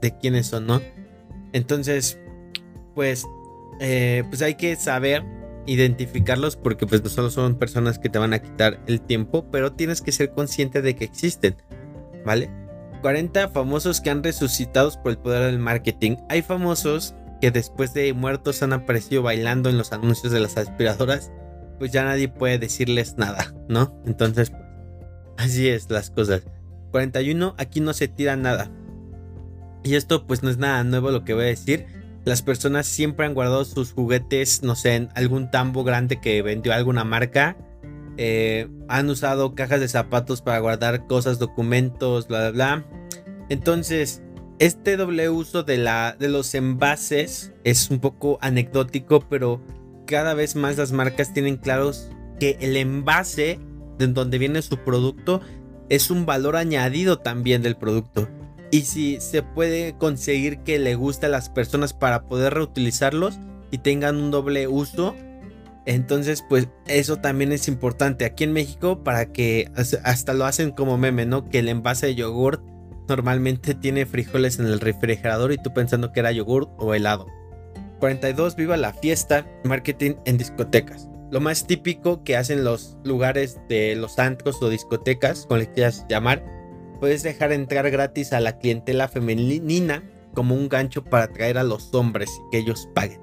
[0.02, 0.82] de quiénes son, ¿no?
[1.54, 2.20] Entonces,
[2.96, 3.24] pues,
[3.80, 5.24] eh, pues hay que saber
[5.66, 9.74] identificarlos porque pues no solo son personas que te van a quitar el tiempo, pero
[9.74, 11.56] tienes que ser consciente de que existen,
[12.26, 12.50] ¿vale?
[13.02, 16.18] 40 famosos que han resucitado por el poder del marketing.
[16.30, 21.32] Hay famosos que después de muertos han aparecido bailando en los anuncios de las aspiradoras,
[21.78, 24.02] pues ya nadie puede decirles nada, ¿no?
[24.06, 24.64] Entonces, pues,
[25.38, 26.44] así es las cosas.
[26.92, 28.72] 41, aquí no se tira nada.
[29.84, 31.86] Y esto pues no es nada nuevo lo que voy a decir.
[32.26, 36.74] Las personas siempre han guardado sus juguetes, no sé, en algún tambo grande que vendió
[36.74, 37.56] alguna marca.
[38.18, 42.86] Eh, han usado cajas de zapatos para guardar cosas, documentos, bla, bla, bla.
[43.50, 44.24] Entonces,
[44.58, 49.62] este doble uso de, la, de los envases es un poco anecdótico, pero
[50.08, 52.10] cada vez más las marcas tienen claros
[52.40, 53.60] que el envase
[54.00, 55.42] de donde viene su producto
[55.90, 58.28] es un valor añadido también del producto.
[58.72, 63.38] Y si se puede conseguir que le guste a las personas para poder reutilizarlos
[63.72, 65.16] y tengan un doble uso,
[65.86, 69.72] entonces pues eso también es importante aquí en México para que
[70.04, 71.48] hasta lo hacen como meme, ¿no?
[71.48, 72.64] Que el envase de yogurt
[73.08, 77.28] normalmente tiene frijoles en el refrigerador y tú pensando que era yogurt o helado.
[78.00, 78.56] 42.
[78.56, 81.08] Viva la fiesta, marketing en discotecas.
[81.32, 86.06] Lo más típico que hacen los lugares de los antros o discotecas, como le quieras
[86.10, 86.44] llamar,
[87.00, 90.04] puedes dejar entrar gratis a la clientela femenina
[90.34, 93.22] como un gancho para atraer a los hombres y que ellos paguen.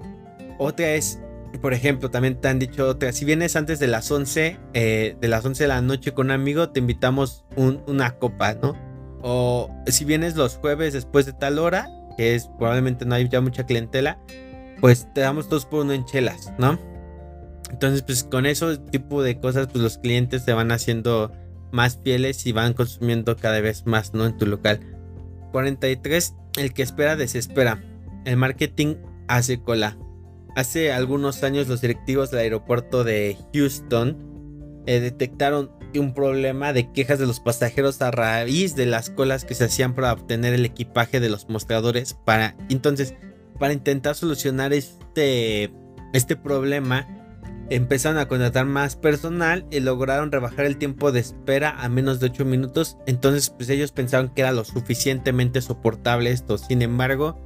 [0.58, 1.20] Otra es,
[1.60, 5.28] por ejemplo, también te han dicho otra, si vienes antes de las 11, eh, de
[5.28, 8.76] las 11 de la noche con un amigo, te invitamos una copa, ¿no?
[9.22, 13.40] O si vienes los jueves después de tal hora, que es probablemente no hay ya
[13.40, 14.18] mucha clientela,
[14.80, 16.78] pues te damos dos por uno en chelas, ¿no?
[17.70, 21.32] Entonces, pues con ese tipo de cosas, pues los clientes se van haciendo
[21.72, 24.26] más fieles y van consumiendo cada vez más, ¿no?
[24.26, 24.80] En tu local.
[25.52, 26.34] 43.
[26.58, 27.82] El que espera desespera.
[28.24, 28.96] El marketing
[29.28, 29.96] hace cola.
[30.54, 37.18] Hace algunos años los directivos del aeropuerto de Houston eh, detectaron un problema de quejas
[37.18, 41.20] de los pasajeros a raíz de las colas que se hacían para obtener el equipaje
[41.20, 42.14] de los mostradores.
[42.24, 43.14] Para entonces,
[43.58, 45.72] para intentar solucionar este,
[46.12, 47.06] este problema,
[47.70, 52.26] empezaron a contratar más personal y lograron rebajar el tiempo de espera a menos de
[52.26, 52.98] 8 minutos.
[53.06, 56.58] Entonces, pues ellos pensaban que era lo suficientemente soportable esto.
[56.58, 57.38] Sin embargo,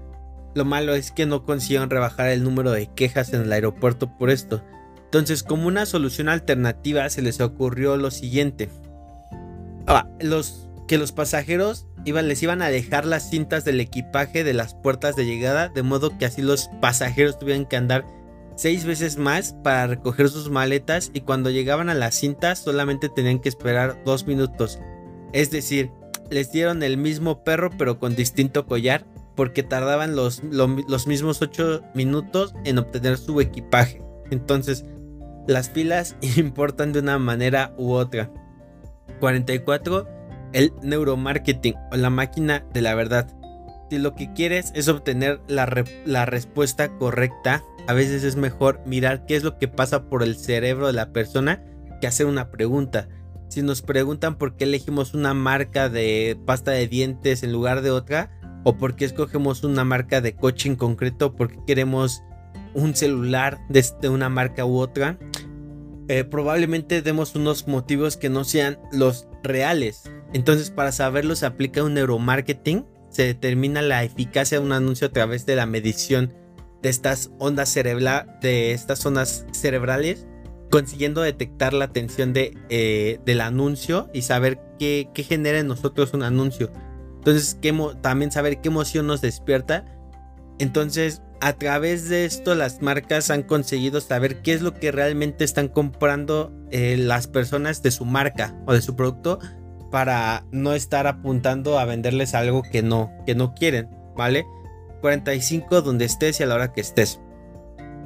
[0.54, 4.30] lo malo es que no consiguieron rebajar el número de quejas en el aeropuerto por
[4.30, 4.62] esto.
[5.04, 8.68] Entonces, como una solución alternativa, se les ocurrió lo siguiente.
[9.86, 14.74] Ah, los, que los pasajeros les iban a dejar las cintas del equipaje de las
[14.74, 18.04] puertas de llegada, de modo que así los pasajeros tuvieran que andar
[18.56, 23.38] seis veces más para recoger sus maletas y cuando llegaban a las cintas solamente tenían
[23.38, 24.80] que esperar dos minutos.
[25.32, 25.92] Es decir,
[26.30, 31.82] les dieron el mismo perro pero con distinto collar porque tardaban los, los mismos ocho
[31.94, 34.02] minutos en obtener su equipaje.
[34.30, 34.84] Entonces,
[35.46, 38.32] las filas importan de una manera u otra.
[39.20, 40.08] 44.
[40.52, 43.28] El neuromarketing o la máquina de la verdad.
[43.90, 49.26] Si lo que quieres es obtener la, la respuesta correcta, a veces es mejor mirar
[49.26, 51.64] qué es lo que pasa por el cerebro de la persona
[52.00, 53.08] que hacer una pregunta.
[53.48, 57.90] Si nos preguntan por qué elegimos una marca de pasta de dientes en lugar de
[57.90, 58.30] otra,
[58.64, 62.22] o por qué escogemos una marca de coche en concreto, porque queremos
[62.74, 65.18] un celular de, una marca u otra,
[66.08, 70.10] eh, probablemente demos unos motivos que no sean los reales.
[70.32, 75.12] Entonces, para saberlo, se aplica un neuromarketing, se determina la eficacia de un anuncio a
[75.12, 76.32] través de la medición
[76.82, 80.26] de estas ondas cerebrales, de estas zonas cerebrales,
[80.70, 86.12] consiguiendo detectar la atención de, eh, del anuncio y saber qué, qué, genera en nosotros
[86.12, 86.70] un anuncio.
[87.16, 87.58] Entonces,
[88.02, 89.84] también saber qué emoción nos despierta.
[90.58, 95.44] Entonces, a través de esto, las marcas han conseguido saber qué es lo que realmente
[95.44, 99.38] están comprando eh, las personas de su marca o de su producto
[99.90, 104.44] para no estar apuntando a venderles algo que no, que no quieren, ¿vale?
[105.00, 107.20] 45 donde estés y a la hora que estés.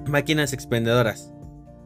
[0.07, 1.33] Máquinas expendedoras.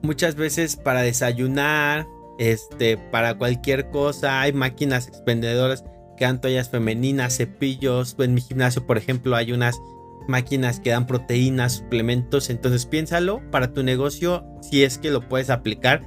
[0.03, 2.07] Muchas veces para desayunar,
[2.39, 5.85] este, para cualquier cosa, hay máquinas expendedoras
[6.17, 8.17] que dan toallas femeninas, cepillos.
[8.19, 9.81] En mi gimnasio, por ejemplo, hay unas
[10.29, 12.51] máquinas que dan proteínas, suplementos.
[12.51, 16.03] Entonces piénsalo para tu negocio si es que lo puedes aplicar.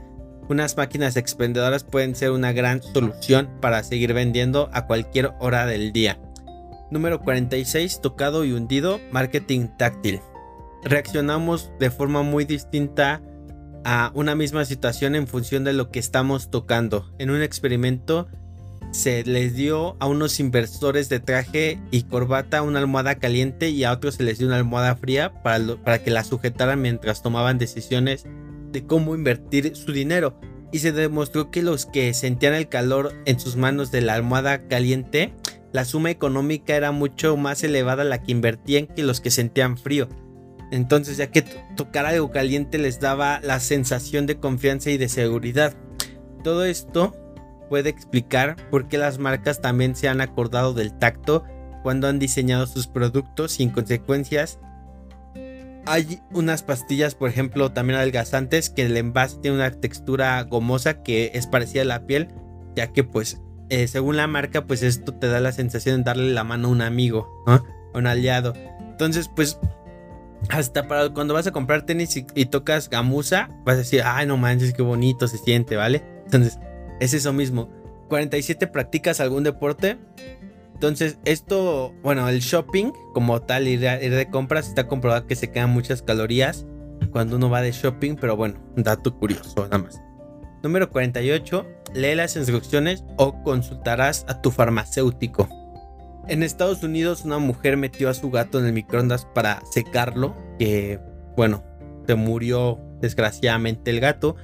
[0.49, 5.91] Unas máquinas expendedoras pueden ser una gran solución para seguir vendiendo a cualquier hora del
[5.91, 6.19] día.
[6.89, 10.21] Número 46, tocado y hundido, marketing táctil.
[10.83, 13.21] Reaccionamos de forma muy distinta
[13.83, 17.11] a una misma situación en función de lo que estamos tocando.
[17.19, 18.27] En un experimento
[18.91, 23.91] se les dio a unos inversores de traje y corbata una almohada caliente y a
[23.91, 28.25] otros se les dio una almohada fría para, para que la sujetaran mientras tomaban decisiones
[28.71, 30.39] de cómo invertir su dinero.
[30.71, 34.67] Y se demostró que los que sentían el calor en sus manos de la almohada
[34.67, 35.33] caliente
[35.71, 40.07] la suma económica era mucho más elevada la que invertían que los que sentían frío.
[40.71, 41.43] Entonces, ya que
[41.75, 45.75] tocar algo caliente les daba la sensación de confianza y de seguridad.
[46.43, 47.15] Todo esto
[47.69, 51.43] puede explicar por qué las marcas también se han acordado del tacto
[51.83, 54.59] cuando han diseñado sus productos en consecuencias
[55.87, 61.31] hay unas pastillas, por ejemplo, también adelgazantes que el envase tiene una textura gomosa que
[61.33, 62.27] es parecida a la piel,
[62.75, 66.33] ya que pues eh, según la marca pues esto te da la sensación de darle
[66.33, 67.43] la mano a un amigo.
[67.45, 68.53] A un aliado.
[68.79, 69.59] Entonces pues
[70.49, 74.37] hasta para cuando vas a comprar tenis y, tocas gamuza, vas a decir, ay no
[74.37, 76.03] manches, qué bonito se siente, ¿vale?
[76.25, 76.59] Entonces
[76.99, 77.69] es eso mismo.
[78.09, 79.97] 47 practicas algún deporte,
[80.77, 85.71] entonces, esto, bueno, el shopping como tal, ir, de compras, está comprobado que se quedan
[85.71, 86.67] muchas calorías
[87.11, 89.99] cuando uno va de shopping, pero bueno, dato curioso, nada más.
[90.61, 95.47] Número 48, lee las instrucciones o consultarás a tu farmacéutico.
[96.27, 100.99] En Estados Unidos una mujer metió a su gato en el microondas para secarlo, que
[101.35, 101.63] bueno,
[102.05, 104.35] se murió desgraciadamente el gato.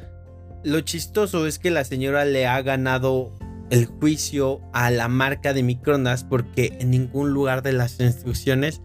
[0.63, 3.34] Lo chistoso es que la señora le ha ganado
[3.69, 8.82] el juicio a la marca de microondas porque en ningún lugar de las instrucciones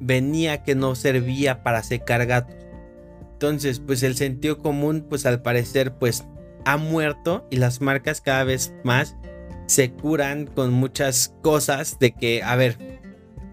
[0.00, 2.56] venía que no servía para secar gatos.
[3.32, 6.24] Entonces, pues el sentido común, pues al parecer, pues
[6.64, 9.16] ha muerto y las marcas cada vez más
[9.66, 13.00] se curan con muchas cosas de que, a ver,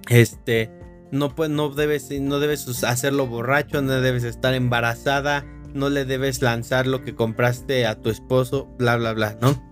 [0.10, 0.70] este,
[1.12, 6.42] no, pues, no, debes, no debes hacerlo borracho, no debes estar embarazada, no le debes
[6.42, 9.72] lanzar lo que compraste a tu esposo, bla, bla, bla, ¿no?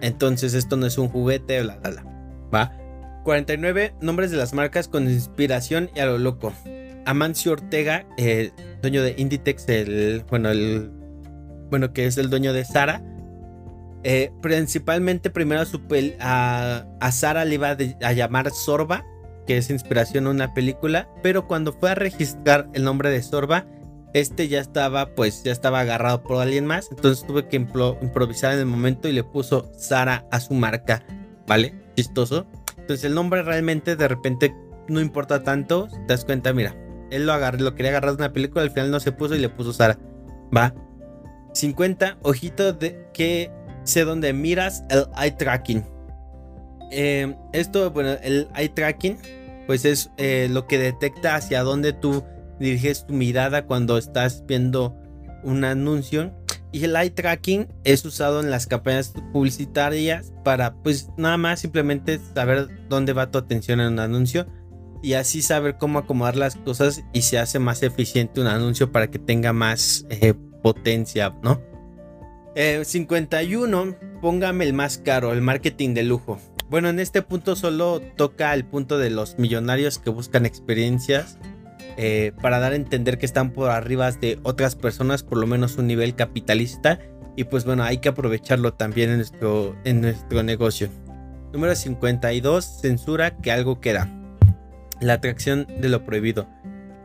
[0.00, 2.04] Entonces esto no es un juguete, bla, bla, bla.
[2.54, 2.72] ¿Va?
[3.24, 6.52] 49 nombres de las marcas con inspiración y a lo loco.
[7.06, 10.90] Amancio Ortega, eh, dueño de Inditex, el, bueno, el,
[11.74, 13.02] bueno, que es el dueño de Sara.
[14.04, 15.80] Eh, principalmente primero a, su
[16.20, 19.04] a, a, Sara le iba a, llamar Sorba,
[19.44, 23.66] que es inspiración en una película, pero cuando fue a registrar el nombre de Sorba,
[24.12, 26.86] este ya estaba, pues ya estaba agarrado por alguien más.
[26.92, 31.04] Entonces tuve que improvisar en el momento y le puso Sara a su marca.
[31.48, 31.74] ¿Vale?
[31.96, 32.46] Chistoso.
[32.78, 34.54] Entonces el nombre realmente de repente
[34.86, 35.88] no importa tanto.
[35.88, 36.76] te das cuenta, mira.
[37.10, 39.40] Él lo agarró, lo quería agarrar de una película, al final no se puso y
[39.40, 39.98] le puso Sara.
[40.56, 40.72] Va.
[41.54, 42.18] 50.
[42.22, 43.50] Ojito de que
[43.84, 45.84] sé dónde miras el eye tracking.
[46.90, 49.18] Eh, esto, bueno, el eye tracking,
[49.66, 52.24] pues es eh, lo que detecta hacia dónde tú
[52.60, 54.96] diriges tu mirada cuando estás viendo
[55.42, 56.32] un anuncio.
[56.72, 62.18] Y el eye tracking es usado en las campañas publicitarias para pues nada más simplemente
[62.34, 64.46] saber dónde va tu atención en un anuncio
[65.04, 69.10] y así saber cómo acomodar las cosas y se hace más eficiente un anuncio para
[69.10, 70.34] que tenga más eh,
[70.64, 71.60] potencia, ¿no?
[72.56, 76.40] 51, eh, póngame el más caro, el marketing de lujo.
[76.70, 81.36] Bueno, en este punto solo toca el punto de los millonarios que buscan experiencias
[81.98, 85.76] eh, para dar a entender que están por arriba de otras personas, por lo menos
[85.76, 86.98] un nivel capitalista.
[87.36, 90.88] Y pues bueno, hay que aprovecharlo también en nuestro, en nuestro negocio.
[91.52, 94.08] Número 52, censura que algo queda.
[95.00, 96.48] La atracción de lo prohibido.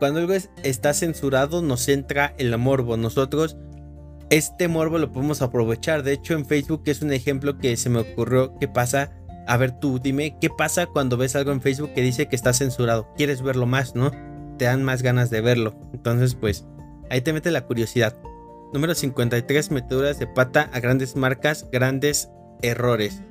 [0.00, 0.34] Cuando algo
[0.64, 2.96] está censurado nos entra el morbo.
[2.96, 3.56] Nosotros
[4.30, 6.02] este morbo lo podemos aprovechar.
[6.02, 9.12] De hecho en Facebook es un ejemplo que se me ocurrió que pasa.
[9.46, 12.52] A ver tú, dime, ¿qué pasa cuando ves algo en Facebook que dice que está
[12.52, 13.08] censurado?
[13.16, 14.10] ¿Quieres verlo más, no?
[14.60, 15.74] te dan más ganas de verlo.
[15.94, 16.66] Entonces, pues,
[17.08, 18.14] ahí te mete la curiosidad.
[18.74, 22.28] Número 53, meteduras de pata a grandes marcas, grandes
[22.60, 23.22] errores.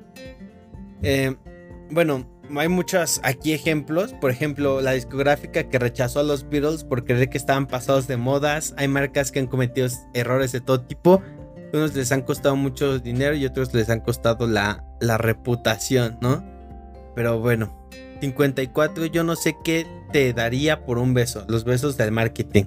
[1.03, 1.35] Eh,
[1.91, 4.13] bueno, hay muchos aquí ejemplos.
[4.13, 8.17] Por ejemplo, la discográfica que rechazó a los Beatles por creer que estaban pasados de
[8.17, 8.73] modas.
[8.77, 11.21] Hay marcas que han cometido errores de todo tipo.
[11.73, 16.43] Unos les han costado mucho dinero y otros les han costado la, la reputación, ¿no?
[17.15, 17.87] Pero bueno,
[18.21, 21.45] 54, yo no sé qué te daría por un beso.
[21.47, 22.65] Los besos del marketing.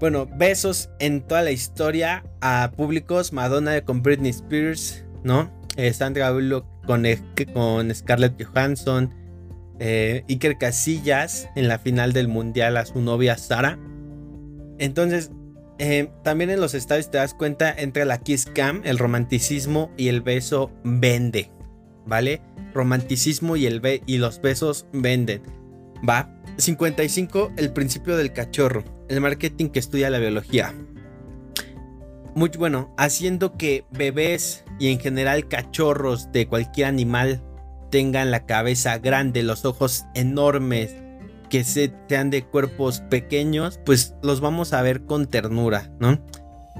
[0.00, 3.32] Bueno, besos en toda la historia a públicos.
[3.32, 5.50] Madonna con Britney Spears, ¿no?
[5.76, 7.04] Eh, Sandra Bullock con,
[7.94, 9.12] Scarlett Johansson.
[9.80, 13.78] Eh, Iker Casillas en la final del mundial a su novia Sara.
[14.78, 15.30] Entonces,
[15.78, 20.08] eh, también en los estadios te das cuenta entre la kiss cam, el romanticismo y
[20.08, 21.50] el beso vende,
[22.06, 22.40] ¿vale?
[22.74, 25.42] romanticismo y, el y los besos venden.
[26.06, 26.30] Va.
[26.58, 27.52] 55.
[27.56, 28.84] El principio del cachorro.
[29.08, 30.74] El marketing que estudia la biología.
[32.34, 37.42] Muy bueno, haciendo que bebés y en general cachorros de cualquier animal
[37.90, 40.94] tengan la cabeza grande, los ojos enormes,
[41.48, 46.18] que sean de cuerpos pequeños, pues los vamos a ver con ternura, ¿no?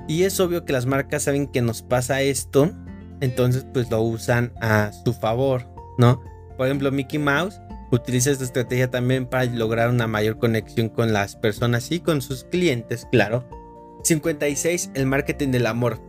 [0.09, 2.73] Y es obvio que las marcas saben que nos pasa esto,
[3.21, 5.69] entonces pues lo usan a su favor.
[5.99, 6.21] ¿no?
[6.57, 7.61] Por ejemplo, Mickey Mouse
[7.95, 12.45] Utiliza esta estrategia también para lograr una mayor conexión con las personas y con sus
[12.45, 13.49] clientes, claro.
[14.05, 14.91] 56.
[14.95, 16.01] El marketing del amor.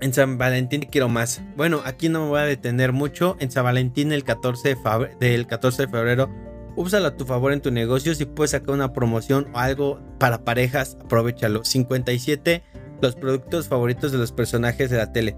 [0.00, 1.40] En San Valentín quiero más.
[1.56, 3.36] Bueno, aquí no me voy a detener mucho.
[3.40, 6.28] En San Valentín el 14 de del 14 de febrero,
[6.76, 8.14] úsalo a tu favor en tu negocio.
[8.14, 11.64] Si puedes sacar una promoción o algo para parejas, aprovechalo.
[11.64, 12.62] 57.
[13.00, 15.36] Los productos favoritos de los personajes de la tele.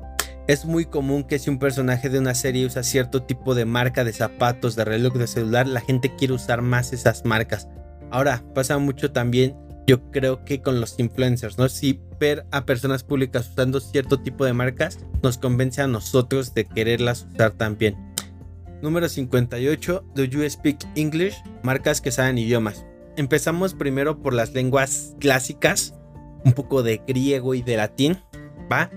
[0.49, 4.03] Es muy común que si un personaje de una serie usa cierto tipo de marca
[4.03, 7.69] de zapatos, de reloj, de celular, la gente quiere usar más esas marcas.
[8.11, 9.55] Ahora, pasa mucho también,
[9.89, 11.67] yo creo que con los influencers, ¿no?
[11.71, 16.67] Si ver a personas públicas usando cierto tipo de marcas nos convence a nosotros de
[16.67, 17.97] quererlas usar también.
[18.83, 21.43] Número 58, Do You Speak English?
[21.63, 22.85] Marcas que saben idiomas.
[23.17, 25.95] Empezamos primero por las lenguas clásicas,
[26.45, 28.19] un poco de griego y de latín,
[28.71, 28.91] ¿va?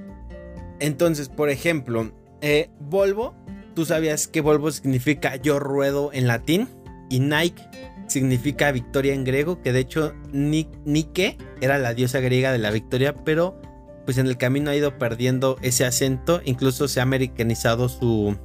[0.81, 2.11] Entonces, por ejemplo,
[2.41, 3.33] eh, Volvo,
[3.75, 6.67] tú sabías que Volvo significa yo ruedo en latín
[7.09, 7.63] y Nike
[8.07, 13.15] significa victoria en griego, que de hecho Nike era la diosa griega de la victoria,
[13.15, 13.59] pero
[14.05, 18.37] pues en el camino ha ido perdiendo ese acento, incluso se ha americanizado su,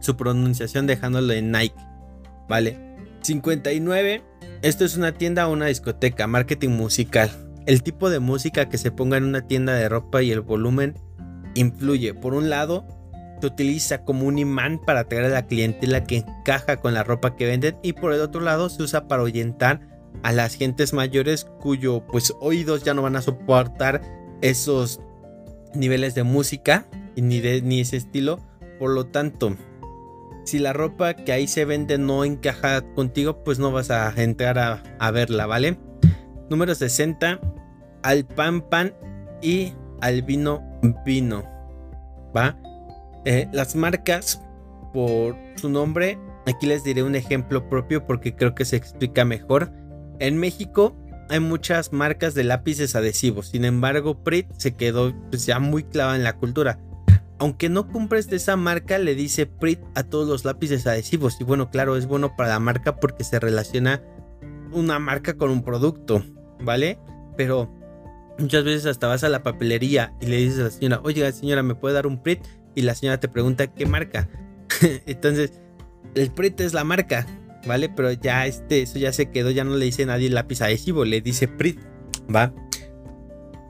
[0.00, 1.76] su pronunciación dejándolo en Nike,
[2.48, 2.78] ¿vale?
[3.22, 4.22] 59,
[4.62, 7.30] esto es una tienda o una discoteca, marketing musical.
[7.66, 10.94] El tipo de música que se ponga en una tienda de ropa y el volumen
[11.54, 12.14] influye.
[12.14, 12.86] Por un lado,
[13.40, 17.36] se utiliza como un imán para atraer a la clientela que encaja con la ropa
[17.36, 19.80] que venden y por el otro lado se usa para ahuyentar
[20.22, 24.02] a las gentes mayores cuyo pues oídos ya no van a soportar
[24.40, 25.00] esos
[25.74, 26.86] niveles de música
[27.16, 28.40] ni, de, ni ese estilo.
[28.78, 29.56] Por lo tanto,
[30.44, 34.58] si la ropa que ahí se vende no encaja contigo, pues no vas a entrar
[34.58, 35.78] a, a verla, ¿vale?
[36.48, 37.40] Número 60,
[38.02, 38.94] al pan pan
[39.42, 40.62] y al vino
[41.04, 41.44] vino.
[42.36, 42.56] ¿Va?
[43.30, 44.40] Eh, las marcas,
[44.94, 49.70] por su nombre, aquí les diré un ejemplo propio porque creo que se explica mejor.
[50.18, 50.96] En México
[51.28, 56.16] hay muchas marcas de lápices adhesivos, sin embargo, Prit se quedó pues, ya muy clavada
[56.16, 56.80] en la cultura.
[57.38, 61.38] Aunque no compres de esa marca, le dice Prit a todos los lápices adhesivos.
[61.38, 64.02] Y bueno, claro, es bueno para la marca porque se relaciona
[64.72, 66.24] una marca con un producto,
[66.60, 66.98] ¿vale?
[67.36, 67.70] Pero
[68.38, 71.64] Muchas veces hasta vas a la papelería y le dices a la señora, oye señora,
[71.64, 72.40] ¿me puede dar un PRIT?
[72.78, 74.28] Y la señora te pregunta qué marca.
[75.06, 75.50] Entonces,
[76.14, 77.26] el PRIT es la marca,
[77.66, 77.88] ¿vale?
[77.88, 81.20] Pero ya este, eso ya se quedó, ya no le dice nadie lápiz adhesivo, le
[81.20, 81.80] dice PRIT,
[82.32, 82.54] ¿va?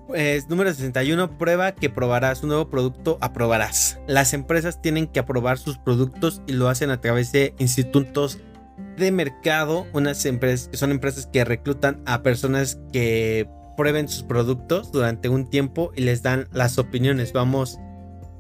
[0.09, 3.99] Pues número 61, prueba que probarás un nuevo producto, aprobarás.
[4.07, 8.41] Las empresas tienen que aprobar sus productos y lo hacen a través de institutos
[8.99, 14.93] de mercado, unas empresas que son empresas que reclutan a personas que prueben sus productos
[14.93, 17.33] durante un tiempo y les dan las opiniones.
[17.33, 17.79] Vamos,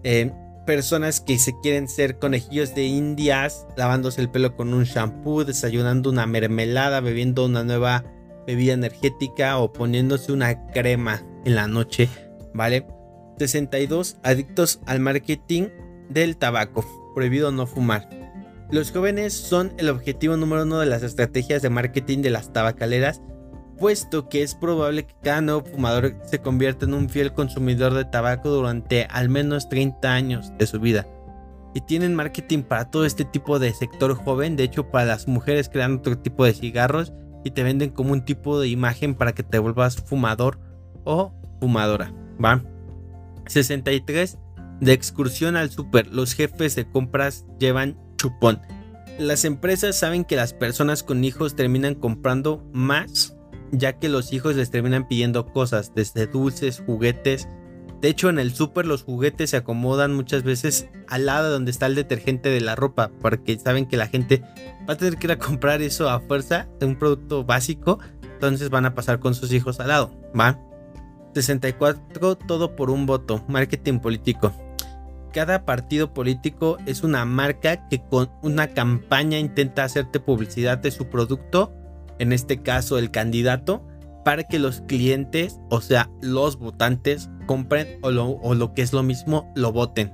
[0.04, 0.30] eh,
[0.68, 6.10] personas que se quieren ser conejillos de indias, lavándose el pelo con un shampoo, desayunando
[6.10, 8.04] una mermelada, bebiendo una nueva
[8.46, 12.10] bebida energética o poniéndose una crema en la noche,
[12.52, 12.86] ¿vale?
[13.38, 15.68] 62 adictos al marketing
[16.10, 18.06] del tabaco, prohibido no fumar.
[18.70, 23.22] Los jóvenes son el objetivo número uno de las estrategias de marketing de las tabacaleras
[23.78, 28.04] puesto que es probable que cada nuevo fumador se convierta en un fiel consumidor de
[28.04, 31.06] tabaco durante al menos 30 años de su vida.
[31.74, 35.68] Y tienen marketing para todo este tipo de sector joven, de hecho para las mujeres
[35.68, 37.12] crean otro tipo de cigarros
[37.44, 40.58] y te venden como un tipo de imagen para que te vuelvas fumador
[41.04, 42.12] o fumadora,
[42.42, 42.62] ¿va?
[43.46, 44.38] 63.
[44.80, 48.60] De excursión al super, los jefes de compras llevan chupón.
[49.18, 53.37] Las empresas saben que las personas con hijos terminan comprando más
[53.72, 57.48] ya que los hijos les terminan pidiendo cosas, desde dulces, juguetes.
[58.00, 61.86] De hecho, en el súper los juguetes se acomodan muchas veces al lado donde está
[61.86, 64.42] el detergente de la ropa, porque saben que la gente
[64.88, 68.86] va a tener que ir a comprar eso a fuerza, un producto básico, entonces van
[68.86, 70.60] a pasar con sus hijos al lado, ¿va?
[71.34, 74.52] 64, todo por un voto, marketing político.
[75.32, 81.08] Cada partido político es una marca que con una campaña intenta hacerte publicidad de su
[81.08, 81.74] producto
[82.18, 83.84] en este caso el candidato,
[84.24, 89.50] para que los clientes, o sea, los votantes, compren o lo, que es lo mismo,
[89.56, 90.12] lo voten.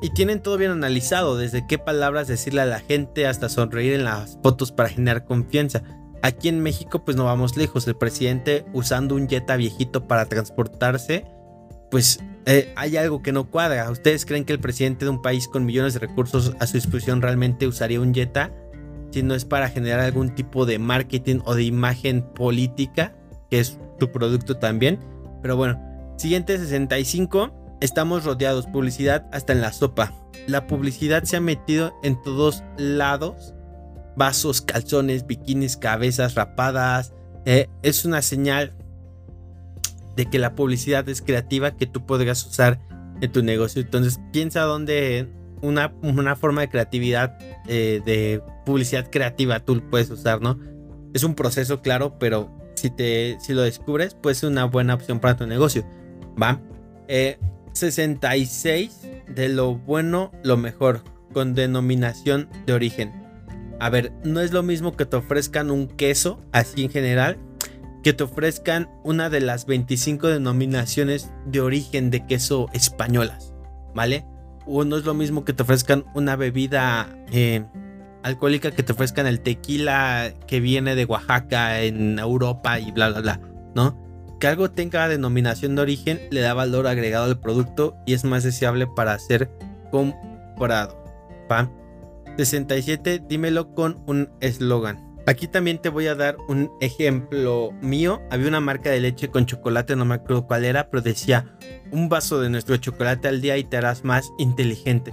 [0.00, 4.04] Y tienen todo bien analizado, desde qué palabras decirle a la gente hasta sonreír en
[4.04, 5.82] las fotos para generar confianza.
[6.22, 11.24] Aquí en México pues no vamos lejos, el presidente usando un Jetta viejito para transportarse,
[11.90, 13.90] pues eh, hay algo que no cuadra.
[13.90, 17.22] ¿Ustedes creen que el presidente de un país con millones de recursos a su disposición
[17.22, 18.52] realmente usaría un Jetta?
[19.10, 23.14] Si no es para generar algún tipo de marketing o de imagen política,
[23.50, 24.98] que es tu producto también.
[25.42, 25.80] Pero bueno,
[26.16, 30.12] siguiente 65, estamos rodeados, publicidad hasta en la sopa.
[30.46, 33.54] La publicidad se ha metido en todos lados,
[34.16, 37.12] vasos, calzones, bikinis, cabezas rapadas.
[37.44, 38.74] Eh, es una señal
[40.16, 42.80] de que la publicidad es creativa que tú podrías usar
[43.20, 43.80] en tu negocio.
[43.80, 45.28] Entonces piensa dónde
[45.62, 50.58] una, una forma de creatividad, eh, de publicidad creativa tú puedes usar, ¿no?
[51.14, 55.20] Es un proceso claro, pero si, te, si lo descubres, pues es una buena opción
[55.20, 55.86] para tu negocio.
[56.40, 56.60] ¿Va?
[57.72, 61.02] 66 eh, de lo bueno, lo mejor,
[61.32, 63.12] con denominación de origen.
[63.80, 67.38] A ver, no es lo mismo que te ofrezcan un queso, así en general,
[68.02, 73.54] que te ofrezcan una de las 25 denominaciones de origen de queso españolas,
[73.94, 74.26] ¿vale?
[74.66, 77.64] O no es lo mismo que te ofrezcan una bebida eh,
[78.28, 83.20] alcohólica que te ofrezcan el tequila que viene de Oaxaca en Europa y bla, bla,
[83.20, 83.40] bla,
[83.74, 83.98] ¿no?
[84.40, 88.44] Que algo tenga denominación de origen le da valor agregado al producto y es más
[88.44, 89.50] deseable para ser
[89.90, 91.02] comprado.
[91.50, 91.70] ¿va?
[92.36, 95.08] 67, dímelo con un eslogan.
[95.26, 98.22] Aquí también te voy a dar un ejemplo mío.
[98.30, 101.54] Había una marca de leche con chocolate, no me acuerdo cuál era, pero decía
[101.90, 105.12] un vaso de nuestro chocolate al día y te harás más inteligente.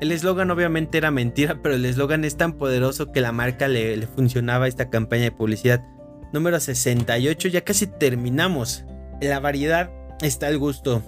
[0.00, 4.06] El eslogan obviamente era mentira, pero el eslogan es tan poderoso que la marca le,
[4.06, 5.84] funcionaba esta campaña de publicidad.
[6.32, 8.84] Número 68, ya casi terminamos.
[9.20, 11.02] En la variedad está el gusto.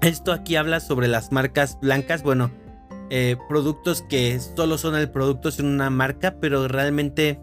[0.00, 2.50] Esto aquí habla sobre las marcas blancas, bueno,
[3.10, 7.40] eh, productos que solo son el producto sin una marca, pero realmente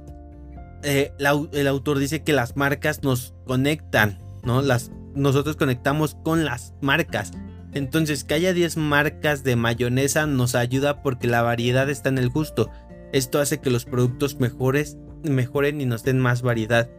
[0.84, 4.62] eh, el autor dice que las marcas nos conectan, ¿no?
[4.62, 7.32] Las, nosotros conectamos con las marcas.
[7.74, 12.30] Entonces, que haya 10 marcas de mayonesa nos ayuda porque la variedad está en el
[12.30, 12.70] gusto.
[13.12, 16.90] Esto hace que los productos mejores, mejoren y nos den más variedad.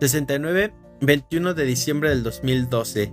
[0.00, 3.12] 69, 21 de diciembre del 2012.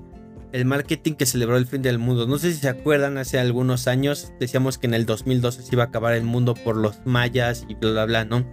[0.51, 2.27] El marketing que celebró el fin del mundo.
[2.27, 5.83] No sé si se acuerdan, hace algunos años decíamos que en el 2012 se iba
[5.83, 8.45] a acabar el mundo por los mayas y bla bla bla, ¿no?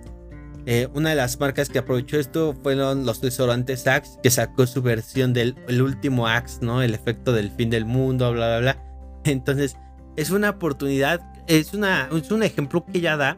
[0.67, 4.83] Eh, una de las marcas que aprovechó esto fueron los desodorantes Axe, que sacó su
[4.83, 6.83] versión del último Axe, ¿no?
[6.83, 8.85] El efecto del fin del mundo, bla, bla, bla.
[9.25, 9.77] Entonces,
[10.17, 13.37] es una oportunidad, es, una, es un ejemplo que ya da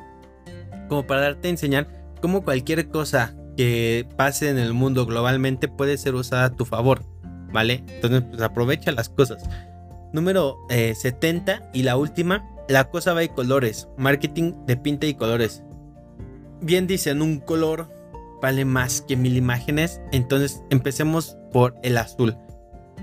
[0.88, 1.86] como para darte a enseñar
[2.20, 7.04] cómo cualquier cosa que pase en el mundo globalmente puede ser usada a tu favor,
[7.52, 7.84] ¿vale?
[7.88, 9.42] Entonces, pues aprovecha las cosas.
[10.12, 15.14] Número 70 eh, y la última, la cosa va de colores, marketing de pinta y
[15.14, 15.62] colores
[16.60, 17.88] bien dicen, un color
[18.40, 20.00] vale más que mil imágenes.
[20.12, 22.36] Entonces empecemos por el azul.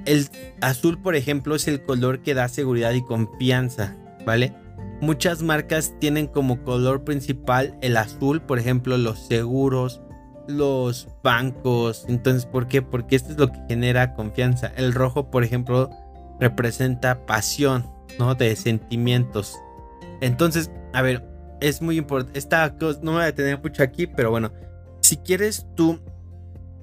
[0.06, 0.30] El
[0.62, 3.96] azul, por ejemplo, es el color que da seguridad y confianza,
[4.26, 4.54] ¿vale?
[5.02, 10.02] Muchas marcas tienen como color principal el azul, por ejemplo, los seguros,
[10.48, 12.06] los bancos.
[12.08, 12.82] Entonces, ¿por qué?
[12.82, 14.72] Porque esto es lo que genera confianza.
[14.76, 15.90] El rojo, por ejemplo,
[16.40, 17.86] representa pasión,
[18.18, 18.34] ¿no?
[18.34, 19.56] De sentimientos.
[20.22, 21.24] Entonces, a ver,
[21.62, 22.38] es muy importante.
[22.40, 24.52] Esta cosa no me voy a detener mucho aquí, pero bueno,
[25.02, 26.00] si quieres tú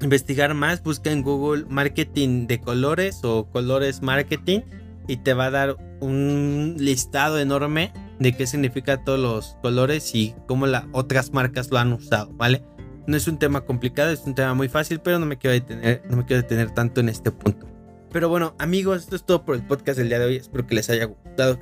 [0.01, 4.61] investigar más, busca en Google marketing de colores o colores marketing
[5.07, 10.35] y te va a dar un listado enorme de qué significa todos los colores y
[10.47, 12.63] cómo las otras marcas lo han usado, ¿vale?
[13.07, 16.03] No es un tema complicado, es un tema muy fácil, pero no me quiero detener,
[16.09, 17.67] no me quiero detener tanto en este punto.
[18.11, 20.37] Pero bueno, amigos, esto es todo por el podcast del día de hoy.
[20.37, 21.59] Espero que les haya gustado.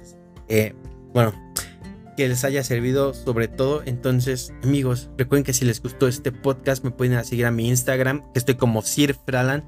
[0.48, 0.74] Eh,
[1.12, 1.32] bueno,
[2.16, 3.82] que les haya servido sobre todo.
[3.84, 8.32] Entonces, amigos, recuerden que si les gustó este podcast me pueden seguir a mi Instagram,
[8.32, 9.64] que estoy como Sir Fralan.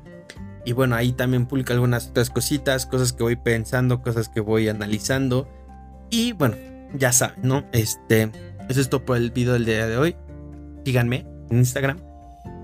[0.64, 4.68] Y bueno, ahí también publico algunas otras cositas, cosas que voy pensando, cosas que voy
[4.68, 5.49] analizando.
[6.11, 6.57] Y bueno,
[6.95, 7.64] ya saben, ¿no?
[7.72, 8.30] Este,
[8.68, 10.16] eso es todo por el video del día de hoy.
[10.84, 11.99] Síganme en Instagram.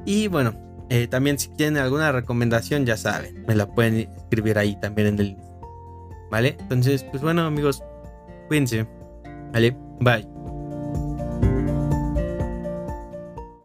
[0.07, 0.55] Y bueno,
[0.89, 5.19] eh, también si tienen alguna recomendación, ya saben, me la pueden escribir ahí también en
[5.19, 5.37] el...
[6.31, 6.57] ¿Vale?
[6.61, 7.83] Entonces, pues bueno, amigos,
[8.49, 8.87] cuídense.
[9.53, 10.25] Allez, bye.